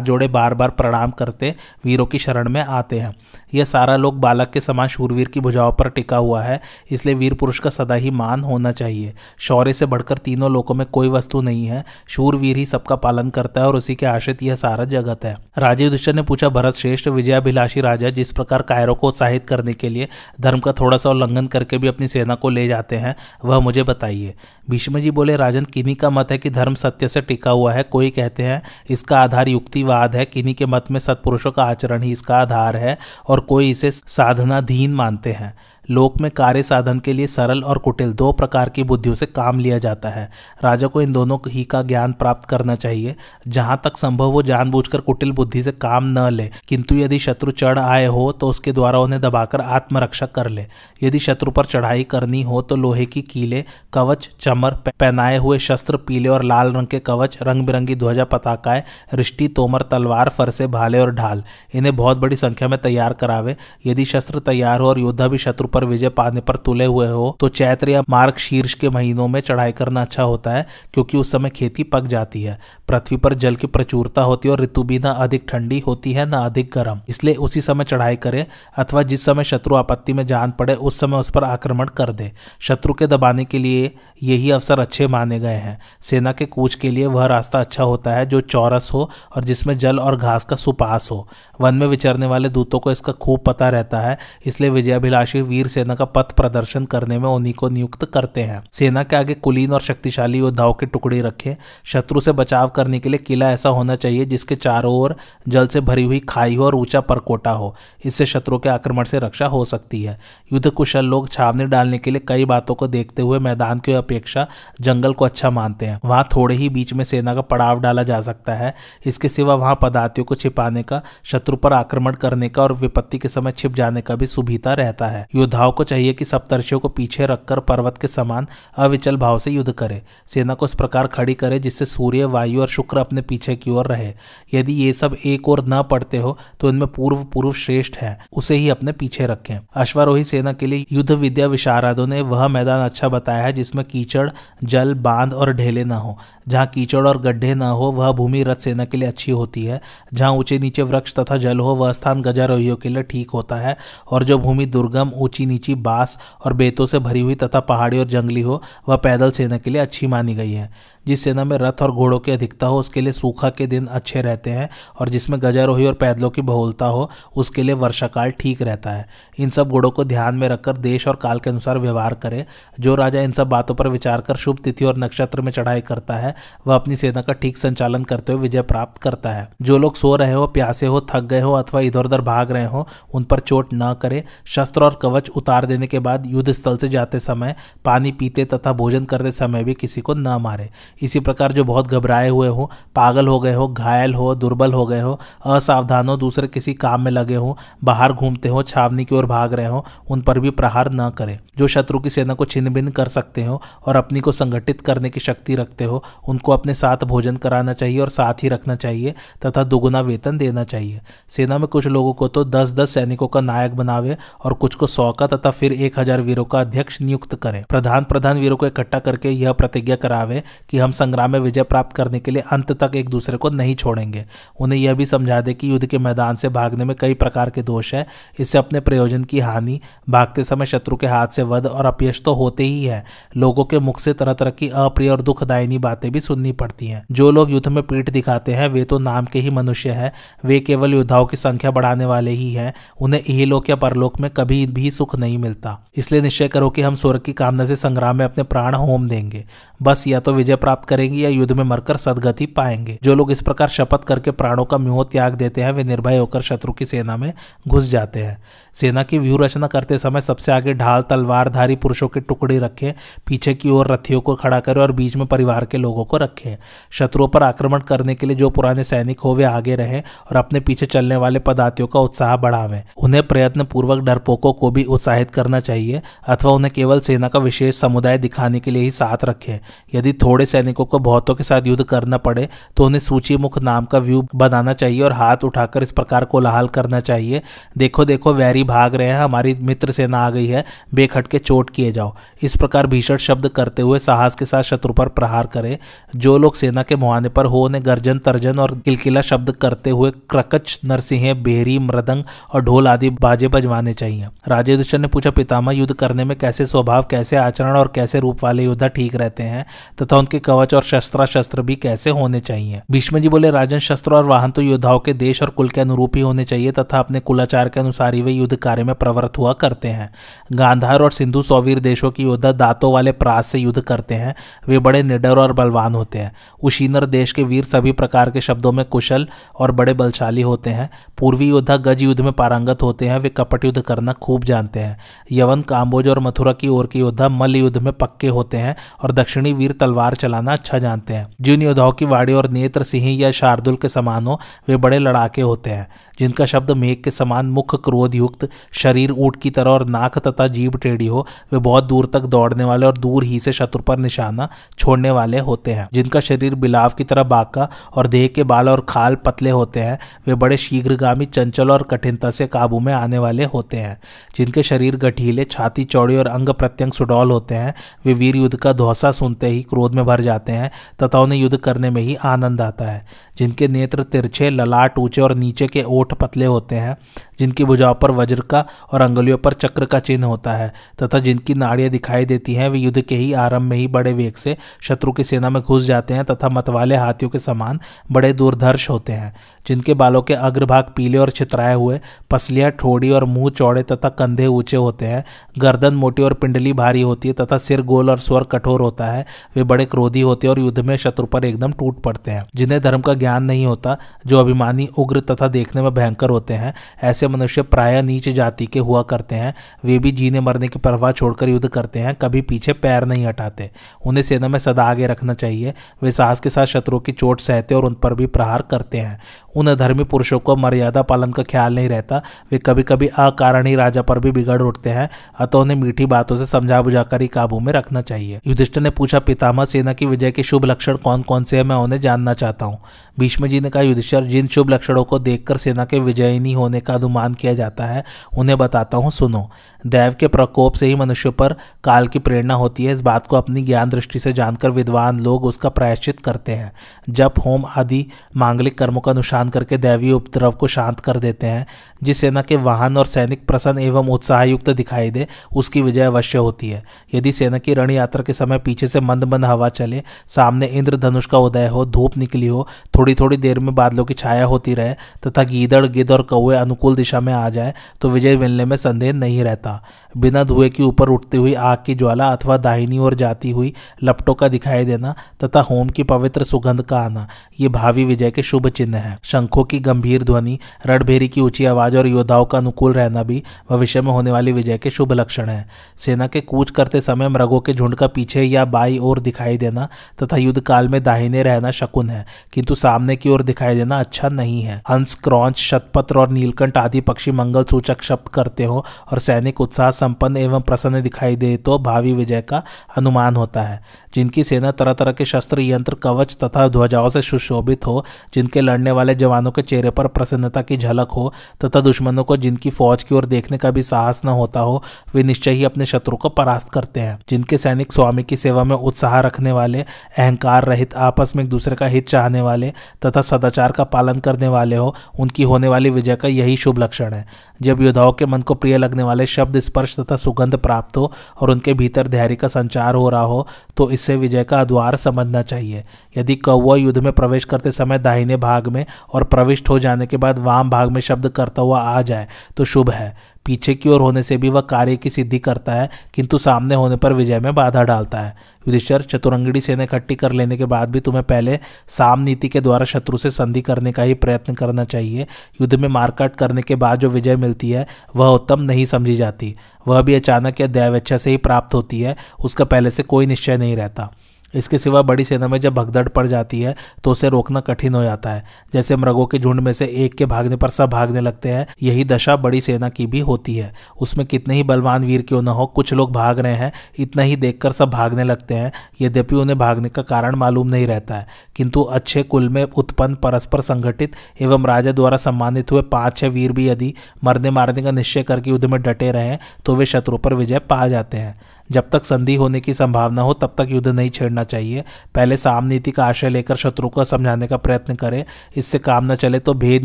[0.00, 1.54] जोड़े बार बार प्रणाम करते
[1.84, 3.14] वीरों की शरण में आते हैं।
[3.54, 7.34] यह सारा लोग बालक के समान शूरवीर की भुजाओं पर टिका हुआ है, इसलिए वीर
[7.34, 11.40] पुरुष का सदा ही मान होना चाहिए। शौर्य से बढ़कर तीनों लोकों में कोई वस्तु
[11.40, 15.24] नहीं है। शूरवीर ही सबका पालन करता है और उसी के आश्रित यह सारा जगत
[15.24, 19.72] है। राजीव दुष्ट ने पूछा, भरत श्रेष्ठ, विजयाभिलाषी राजा, जिस प्रकार कायरों को उत्साहित करने
[19.72, 20.08] के लिए
[20.40, 23.82] धर्म का थोड़ा सा उल्लंघन करके भी अपनी सेना को ले जाते हैं, वह मुझे
[23.82, 24.34] बताइए।
[24.70, 27.82] भीष्म जी बोले, राजन, किन्हीं का मत है कि धर्म सत्य से टिका हुआ है?
[27.82, 32.12] कोई कहते हैं, इसका आधार युक्तिवाद है। किन्हीं के मत में सत्पुरुषों का आचरण ही
[32.12, 32.96] इसका आधार है
[33.28, 35.54] और कोई इसे साधनाधीन मानते हैं।
[35.92, 39.58] लोक में कार्य साधन के लिए सरल और कुटिल दो प्रकार की बुद्धियों से काम
[39.58, 40.28] लिया जाता है।
[40.64, 43.14] राजा को इन दोनों ही का ज्ञान प्राप्त करना चाहिए।
[43.48, 47.78] जहाँ तक संभव हो जानबूझकर कुटिल बुद्धि से काम न ले। किंतु यदि शत्रु चढ़
[47.78, 50.66] आए हो तो उसके द्वारा उन्हें दबाकर आत्मरक्षा कर ले।
[51.02, 55.96] यदि शत्रु पर चढ़ाई करनी हो तो लोहे की कीले, कवच, चमर पहनाए हुए शस्त्र,
[55.96, 58.82] पीले और लाल रंग के कवच रंग बिरंगी ध्वजा पताकाएँ
[59.14, 61.44] रिष्टि तोमर, तलवार, फरसे, भाले और ढाल।
[61.74, 63.56] इन्हें बहुत बड़ी संख्या में तैयार करावे।
[63.86, 67.36] यदि शस्त्र तैयार हो और योद्धा भी शत्रु पर विजय पाने पर तुले हुए हो
[67.40, 71.32] तो चैत्र या मार्ग शीर्ष के महीनों में चढ़ाई करना अच्छा होता है, क्योंकि उस
[71.32, 72.58] समय खेती पक जाती है।
[72.88, 76.26] पृथ्वी पर जल की प्रचुरता होती है और ऋतु भी ना अधिक ठंडी होती है,
[76.26, 78.46] ना अधिक गर्म। इसलिए उसी समय चढ़ाई करे,
[78.76, 82.30] अथवा जिस समय शत्रु आपत्ति में जान पड़े, उस समय उस पर आक्रमण कर दे।
[82.60, 83.90] शत्रु के दबाने के लिए
[84.22, 88.14] यही अवसर अच्छे माने गए हैं। सेना के कूच के लिए वह रास्ता अच्छा होता
[88.14, 91.26] है जो चौरस हो और जिसमें जल और घास का सुपास हो।
[91.60, 95.94] वन में विचरने वाले दूतों को इसका खूब पता रहता है, इसलिए विजयाभिलाषी वीर सेना
[95.94, 99.80] का पथ प्रदर्शन करने में उन्हीं को नियुक्त करते हैं। सेना के आगे कुलीन और
[99.80, 104.24] शक्तिशाली योद्धाओं के टुकड़े रखे। शत्रु से बचाव करने के लिए किला ऐसा होना चाहिए
[104.24, 105.16] जिसके चारों ओर
[105.48, 107.74] जल से भरी हुई खाई हो और ऊँचा परकोटा हो।
[108.04, 110.18] इससे शत्रु के आक्रमण से रक्षा हो सकती है।
[110.52, 114.46] युद्ध कुशल लोग छावनी डालने के लिए कई बातों को देखते हुए मैदान की अपेक्षा
[114.80, 118.20] जंगल को अच्छा मानते हैं। वहाँ थोड़े ही बीच में सेना का पड़ाव डाला जा
[118.20, 118.74] सकता है।
[119.06, 123.28] इसके सिवा वहाँ पदार्थियों को छिपाने का, शत्रु पर आक्रमण करने का और विपत्ति के
[123.28, 127.26] समय छिप जाने का भी सुविधा रहता है। योद्धाओं को चाहिए कि सप्तर्षियों को पीछे
[127.26, 131.58] रखकर पर्वत के समान अविचल भाव से युद्ध करे। सेना को इस प्रकार खड़ी करे
[131.58, 134.12] जिससे सूर्य, वायु और शुक्र अपने पीछे की ओर रहे।
[134.54, 138.56] यदि ये सब एक और न पड़ते हो तो इनमें पूर्व पूर्व श्रेष्ठ है। उसे
[138.56, 143.08] ही अपने पीछे रखें। अश्वारोही सेना के लिए युद्ध विद्या विशारदों ने वह मैदान अच्छा
[143.08, 144.30] बताया है जिसमें कीचड़,
[144.64, 148.56] जल, बाँध और ढेले न हो। जहाँ कीचड़ और गड्ढे न हो, वह भूमि रथ
[148.56, 149.80] सेना के लिए अच्छी होती है।
[150.14, 153.76] जहाँ ऊँचे नीचे वृक्ष तथा जल हो, वह स्थान गजारोहियों के लिए ठीक होता है।
[154.10, 158.06] और जो भूमि दुर्गम, ऊँची नीची, बाँस और बेतों से भरी हुई तथा पहाड़ी और
[158.06, 161.82] जंगली हो, वह पैदल सेना के लिए अच्छी मानी गई है। जिस सेना में रथ
[161.82, 164.68] और घोड़ों की अधिकता हो, उसके लिए सूखा के दिन अच्छे रहते हैं
[165.00, 169.48] और जिसमें गजारोही और पैदलों की बहुलता हो, उसके लिए वर्षाकाल ठीक रहता है। इन
[169.48, 172.46] सब गुणों को ध्यान में रखकर देश और काल के अनुसार व्यवहार करे।
[172.80, 176.14] जो राजा इन सब बातों पर विचार कर शुभ तिथि और नक्षत्र में चढ़ाई करता
[176.14, 176.34] है।
[176.66, 180.14] वह अपनी सेना का ठीक संचालन करते हुए विजय प्राप्त करता है। जो लोग सो
[180.16, 183.40] रहे हो, प्यासे हो, थक गए हो अथवा इधर उधर भाग रहे हो, उन पर
[183.40, 187.54] चोट न करे। शस्त्र और कवच उतार देने के बाद युद्ध स्थल से जाते समय,
[187.84, 190.70] पानी पीते तथा भोजन करते समय भी किसी को न मारे।
[191.02, 194.86] इसी प्रकार जो बहुत घबराए हुए हो, पागल हो गए हो, घायल हो, दुर्बल हो
[194.86, 199.14] गए हो, असावधान हो, दूसरे किसी काम में लगे हो, बाहर घूमते हो, छावनी की
[199.14, 202.44] ओर भाग रहे हो, उन पर भी प्रहार न करें। जो शत्रु की सेना को
[202.44, 206.52] छिन्न भिन्न कर सकते हो और अपनी को संगठित करने की शक्ति रखते हो, उनको
[206.52, 209.14] अपने साथ भोजन कराना चाहिए और साथ ही रखना चाहिए
[209.46, 213.40] तथा दुगुना वेतन देना चाहिए। सेना में कुछ लोगों को तो दस दस सैनिकों का
[213.40, 217.34] नायक बनावे और कुछ को सौ का तथा फिर एक हज़ार वीरों का अध्यक्ष नियुक्त
[217.34, 221.62] करें। प्रधान प्रधान वीरों को इकट्ठा करके यह प्रतिज्ञा करावे कि हम संग्राम में विजय
[221.62, 224.24] प्राप्त करने के लिए अंत तक एक दूसरे को नहीं छोड़ेंगे।
[224.60, 227.62] उन्हें यह भी समझा दे कि युद्ध के मैदान से भागने में कई प्रकार के
[227.62, 228.06] दोष है।
[228.40, 229.80] इससे अपने प्रयोजन की हानि,
[230.10, 233.04] भागते समय शत्रु के हाथ से वध और अपयश तो होते ही है।
[233.36, 237.04] लोगों के मुख से तरह तरह की अप्रिय और दुखदायिनी बातें भी सुननी पड़ती हैं।
[237.12, 240.12] जो लोग युद्ध में पीठ दिखाते हैं, वे तो नाम के ही मनुष्य है।
[240.44, 244.66] वे केवल योद्धाओं की संख्या बढ़ाने वाले ही हैं। उन्हें इहलोक या परलोक में कभी
[244.66, 248.24] भी सुख नहीं मिलता। इसलिए निश्चय करो कि हम स्वर्ग की कामना से संग्राम में
[248.24, 249.44] अपने प्राण होम देंगे।
[249.82, 253.42] बस या तो विजय प्राप्त करेंगे या युद्ध में मरकर सदगति पाएँगे। जो लोग इस
[253.42, 257.16] प्रकार शपथ करके प्राणों का म्योह त्याग देते हैं, वे निर्भय होकर शत्रु की सेना
[257.16, 257.32] में
[257.68, 258.42] घुस जाते हैं।
[258.74, 262.94] सेना की व्यूह रचना करते समय सबसे आगे ढाल तलवारधारी पुरुषों के टुकड़े रखे,
[263.26, 266.56] पीछे की ओर रथियों को खड़ा करें और बीच में परिवार के लोगों को रखें।
[266.90, 270.60] शत्रुओं पर आक्रमण करने के लिए जो पुराने सैनिक हो, वे आगे रहे और अपने
[270.60, 275.60] पीछे चलने वाले पदार्थियों का उत्साह बढ़ावे। उन्हें प्रयत्न पूर्वक डरपोकों को भी उत्साहित करना
[275.60, 279.58] चाहिए, अथवा उन्हें केवल सेना का विशेष समुदाय दिखाने के लिए ही साथ रखे।
[279.94, 283.84] यदि थोड़े सैनिकों को बहुतों के साथ युद्ध करना पड़े तो उन्हें सूची मुख नाम
[283.84, 287.42] का व्यू बनाना चाहिए और हाथ उठाकर इस प्रकार को लाल करना चाहिए।
[287.78, 291.92] देखो देखो, वैरी भाग रहे हैं, हमारी मित्र सेना आ गई है, बेखटके चोट किए
[291.92, 295.78] जाओ। इस प्रकार भीषण शब्द करते हुए साहस के साथ शत्रु पर प्रहार करे।
[296.16, 300.10] जो लोग सेना के मुहाने पर हो, उन्हें गर्जन, तर्जन और किलकिला शब्द करते हुए
[300.30, 305.72] क्रकच, नरसिंह बेरी मृदंग और ढोल आदि बाजे बजवाने चाहिए। राजे युधिष्ठर ने पूछा, पितामह,
[305.72, 309.66] युद्ध करने में कैसे स्वभाव, कैसे आचरण और कैसे रूप वाले योद्धा ठीक रहते हैं?
[310.02, 312.82] तथा उनके कवच और शस्त्र शस्त्र भी कैसे होने चाहिए?
[312.90, 316.16] भीष्म जी बोले, राजन, शस्त्र और वाहन तो योद्धाओं के देश और कुल के अनुरूप
[316.16, 319.52] ही होने चाहिए, तथा अपने कुलाचार के अनुसार ही वे युद्ध कार्य में प्रवृत्त हुआ
[319.52, 320.10] करते हैं।
[320.52, 324.34] गांधार और सिंधु सौवीर देशों की योद्धा दांतों वाले प्रास से युद्ध करते हैं,
[324.68, 328.72] वे बड़े निडर और बलवान होते हैं। उशीनर देश के वीर सभी प्रकार के शब्दों
[328.72, 333.18] में कुशल और बड़े बलशाली होते हैं। पूर्वी योद्धा गज युद्ध में पारंगत होते हैं,
[333.18, 334.98] वे कपट युद्ध करना खूब जानते हैं।
[335.32, 339.12] यवन काम्बोज और मथुरा की ओर के योद्धा मल्ल युद्ध में पक्के होते हैं और
[339.12, 343.30] दक्षिणी वीर तलवार चलाना अच्छा जानते हैं। जिन योद्धाओं की वाड़ी और नेत्र, सिंह या
[343.30, 347.74] शार्दुल के समान हो, वे बड़े लड़ाके होते हैं। जिनका शब्द मेघ के समान मुख
[347.84, 352.06] क्रोध युक्त, शरीर ऊट की तरह और नाक तथा जीभ टेढ़ी हो, वे बहुत दूर
[352.06, 356.20] तक दौड़ने वाले और दूर ही से शत्रु पर निशाना छोड़ने वाले होते हैं। जिनका
[356.20, 360.34] शरीर बिलाव की तरह बाका और देह के बाल और खाल पतले होते हैं, वे
[360.34, 364.00] बड़े शीघ्रगामी, चंचल और कठिनता से काबू में आने वाले होते हैं।
[364.36, 368.72] जिनके शरीर गठीले, छाती चौड़ी और अंग प्रत्यंग सुडौल होते हैं, वे वीर युद्ध का
[368.72, 370.70] धौसा सुनते ही क्रोध में भर जाते हैं,
[371.02, 373.06] तथा उन्हें युद्ध करने में ही आनंद आता है।
[373.38, 376.96] जिनके नेत्र तिरछे, ललाट ऊँचे और नीचे के ओठ पतले होते हैं
[377.42, 381.54] जिनकी भुजाओं पर वज्र का और अंगुलियों पर चक्र का चिन्ह होता है, तथा जिनकी
[381.54, 385.12] नाड़ियाँ दिखाई देती हैं, वे युद्ध के ही आरंभ में ही बड़े वेग से शत्रु
[385.12, 387.80] की सेना में घुस जाते हैं, तथा मतवाले हाथियों के समान
[388.12, 389.34] बड़े दूरधर्श होते हैं।
[389.66, 394.46] जिनके बालों के अग्रभाग पीले और छितराए हुए, पसलियाँ ठोड़ी और मुँह चौड़े तथा कंधे
[394.46, 395.24] ऊँचे होते हैं,
[395.58, 399.26] गर्दन मोटी और पिंडली भारी होती है तथा सिर गोल और स्वर कठोर होता है,
[399.56, 402.80] वे बड़े क्रोधी होते हैं और युद्ध में शत्रु पर एकदम टूट पड़ते हैं। जिन्हें
[402.80, 403.96] धर्म का ज्ञान नहीं होता,
[404.26, 408.78] जो अभिमानी, उग्र तथा देखने में भयंकर होते हैं, ऐसे मनुष्य प्राय नीच जाति के
[408.78, 412.72] हुआ करते हैं। वे भी जीने मरने की परवाह छोड़कर युद्ध करते हैं, कभी पीछे
[412.72, 413.70] पैर नहीं हटाते।
[414.06, 417.74] उन्हें सेना में सदा आगे रखना चाहिए। वे साहस के साथ शत्रुओं की चोट सहते
[417.74, 419.20] और उन पर भी प्रहार करते हैं।
[419.56, 423.74] उन धर्मी पुरुषों को मर्यादा पालन का ख्याल नहीं रहता। वे कभी कभी अकारण ही
[423.74, 427.60] राजा पर भी बिगड़ उठते हैं, अतः उन्हें मीठी बातों से समझा बुझाकर ही काबू
[427.60, 431.44] में रखना चाहिए। युधिष्ठिर ने पूछा, पितामह, सेना की विजय के शुभ लक्षण कौन कौन
[431.44, 431.64] से हैं?
[431.64, 432.78] मैं उन्हें जानना चाहता हूँ।
[433.18, 436.94] भीष्म जी ने कहा, युधिष्ठर, जिन शुभ लक्षणों को देखकर सेना के विजयिनी होने का
[436.94, 438.04] अनुमान किया जाता है,
[438.38, 439.50] उन्हें बताता हूँ, सुनो।
[439.86, 441.52] दैव के प्रकोप से ही मनुष्य पर
[441.84, 445.44] काल की प्रेरणा होती है। इस बात को अपनी ज्ञान दृष्टि से जानकर विद्वान लोग
[445.44, 446.72] उसका प्रायश्चित करते हैं।
[447.10, 451.66] जब होम आदि मांगलिक कर्मों का अनुष्ठान करके दैवी उपद्रव को शांत कर देते हैं।
[452.02, 456.68] जिस सेना के वाहन और सैनिक प्रसन्न एवं उत्साहयुक्त दिखाई दे, उसकी विजय अवश्य होती
[456.68, 456.82] है।
[457.14, 461.26] यदि सेना की रण यात्रा के समय पीछे से मंद मंद हवा चले, सामने इंद्रधनुष
[461.26, 464.94] का उदय हो, धूप निकली हो थोड़ी थोड़ी देर में बादलों की छाया होती रहे,
[465.26, 469.12] तथा गीदड़ गिद और कौए अनुकूल दिशा में आ जाए तो विजय मिलने में संदेह
[469.12, 469.82] नहीं रहता।
[470.16, 474.34] बिना धुएँ के ऊपर उठती हुई आग की ज्वाला अथवा दाहिनी ओर जाती हुई लपटों
[474.34, 477.26] का दिखाई देना, तथा होम की पवित्र सुगंध का आना,
[477.60, 481.91] ये भावी विजय के शुभ चिन्ह है। शंखों की गंभीर ध्वनि, रणभेरी की ऊँची आवाज़
[481.96, 485.68] और योद्धाओं का अनुकूल रहना भी भविष्य में होने वाली विजय के शुभ लक्षण है।
[485.98, 489.88] सेना के कूच करते समय मृगों के झुंड का पीछे या बाई ओर दिखाई देना
[490.22, 494.28] तथा युद्ध काल में दाहिने रहना शकुन है, किंतु सामने की ओर दिखाई देना अच्छा
[494.30, 499.18] नहीं है। हंस, क्रौच शतपत्र और नीलकंठ आदि पक्षी मंगल सूचक शब्द करते हो और
[499.18, 502.62] सैनिक उत्साह, संपन्न एवं प्रसन्न दिखाई दे तो भावी विजय का
[502.96, 503.80] अनुमान होता है।
[504.14, 508.90] जिनकी सेना तरह तरह के शस्त्र, यंत्र, कवच तथा ध्वजाओं से सुशोभित हो, जिनके लड़ने
[508.90, 511.32] वाले जवानों के चेहरे पर प्रसन्नता की झलक हो
[511.64, 514.82] तथा दुश्मनों को जिनकी फौज की ओर देखने का भी साहस न होता हो,
[515.14, 518.76] वे निश्चय ही अपने शत्रु को परास्त करते हैं। जिनके सैनिक स्वामी की सेवा में
[518.76, 519.84] उत्साह रखने वाले,
[520.18, 522.72] अहंकार रहित, आपस में एक दूसरे का हित चाहने वाले
[523.06, 527.12] तथा सदाचार का पालन करने वाले हो, उनकी होने वाली विजय का यही शुभ लक्षण
[527.12, 527.26] है।
[527.62, 531.50] जब योद्धाओं के मन को प्रिय लगने वाले शब्द, स्पर्श तथा सुगंध प्राप्त हो और
[531.50, 533.46] उनके भीतर धैर्य का संचार हो रहा हो
[533.76, 535.82] तो इससे विजय का द्वार समझना चाहिए।
[536.16, 538.84] यदि कौवा युद्ध में प्रवेश करते समय दाहिने भाग में
[539.14, 542.64] और प्रविष्ट हो जाने के बाद वाम भाग में शब्द करता हुआ आ जाए तो
[542.64, 543.14] शुभ है।
[543.46, 546.96] पीछे की ओर होने से भी वह कार्य की सिद्धि करता है, किंतु सामने होने
[546.96, 548.36] पर विजय में बाधा डालता है।
[548.68, 552.84] युधिष्ठर चतुरंगड़ी सेना इकट्ठी कर लेने के बाद भी तुम्हें पहले साम नीति के द्वारा
[552.84, 555.26] शत्रु से संधि करने का ही प्रयत्न करना चाहिए।
[555.60, 559.54] युद्ध में मारकाट करने के बाद जो विजय मिलती है, वह उत्तम नहीं समझी जाती।
[559.88, 563.56] वह भी अचानक या दैवेच्छा से ही प्राप्त होती है, उसका पहले से कोई निश्चय
[563.56, 564.10] नहीं रहता।
[564.54, 568.02] इसके सिवा बड़ी सेना में जब भगदड़ पड़ जाती है तो उसे रोकना कठिन हो
[568.02, 571.48] जाता है। जैसे मृगों के झुंड में से एक के भागने पर सब भागने लगते
[571.48, 575.42] हैं, यही दशा बड़ी सेना की भी होती है। उसमें कितने ही बलवान वीर क्यों
[575.42, 579.36] न हो, कुछ लोग भाग रहे हैं, इतना ही देखकर सब भागने लगते हैं। यद्यपि
[579.36, 584.16] उन्हें भागने का कारण मालूम नहीं रहता है, किंतु अच्छे कुल में उत्पन्न परस्पर संगठित
[584.40, 588.50] एवं राजा द्वारा सम्मानित हुए पाँच छह वीर भी यदि मरने मारने का निश्चय करके
[588.50, 589.36] युद्ध में डटे रहे
[589.66, 591.40] तो वे शत्रु पर विजय पा जाते हैं।
[591.72, 595.64] जब तक संधि होने की संभावना हो, तब तक युद्ध नहीं छेड़ना चाहिए। पहले साम
[595.64, 598.24] नीति का आशय लेकर शत्रु को समझाने का प्रयत्न करें।
[598.56, 599.84] इससे काम न चले तो भेद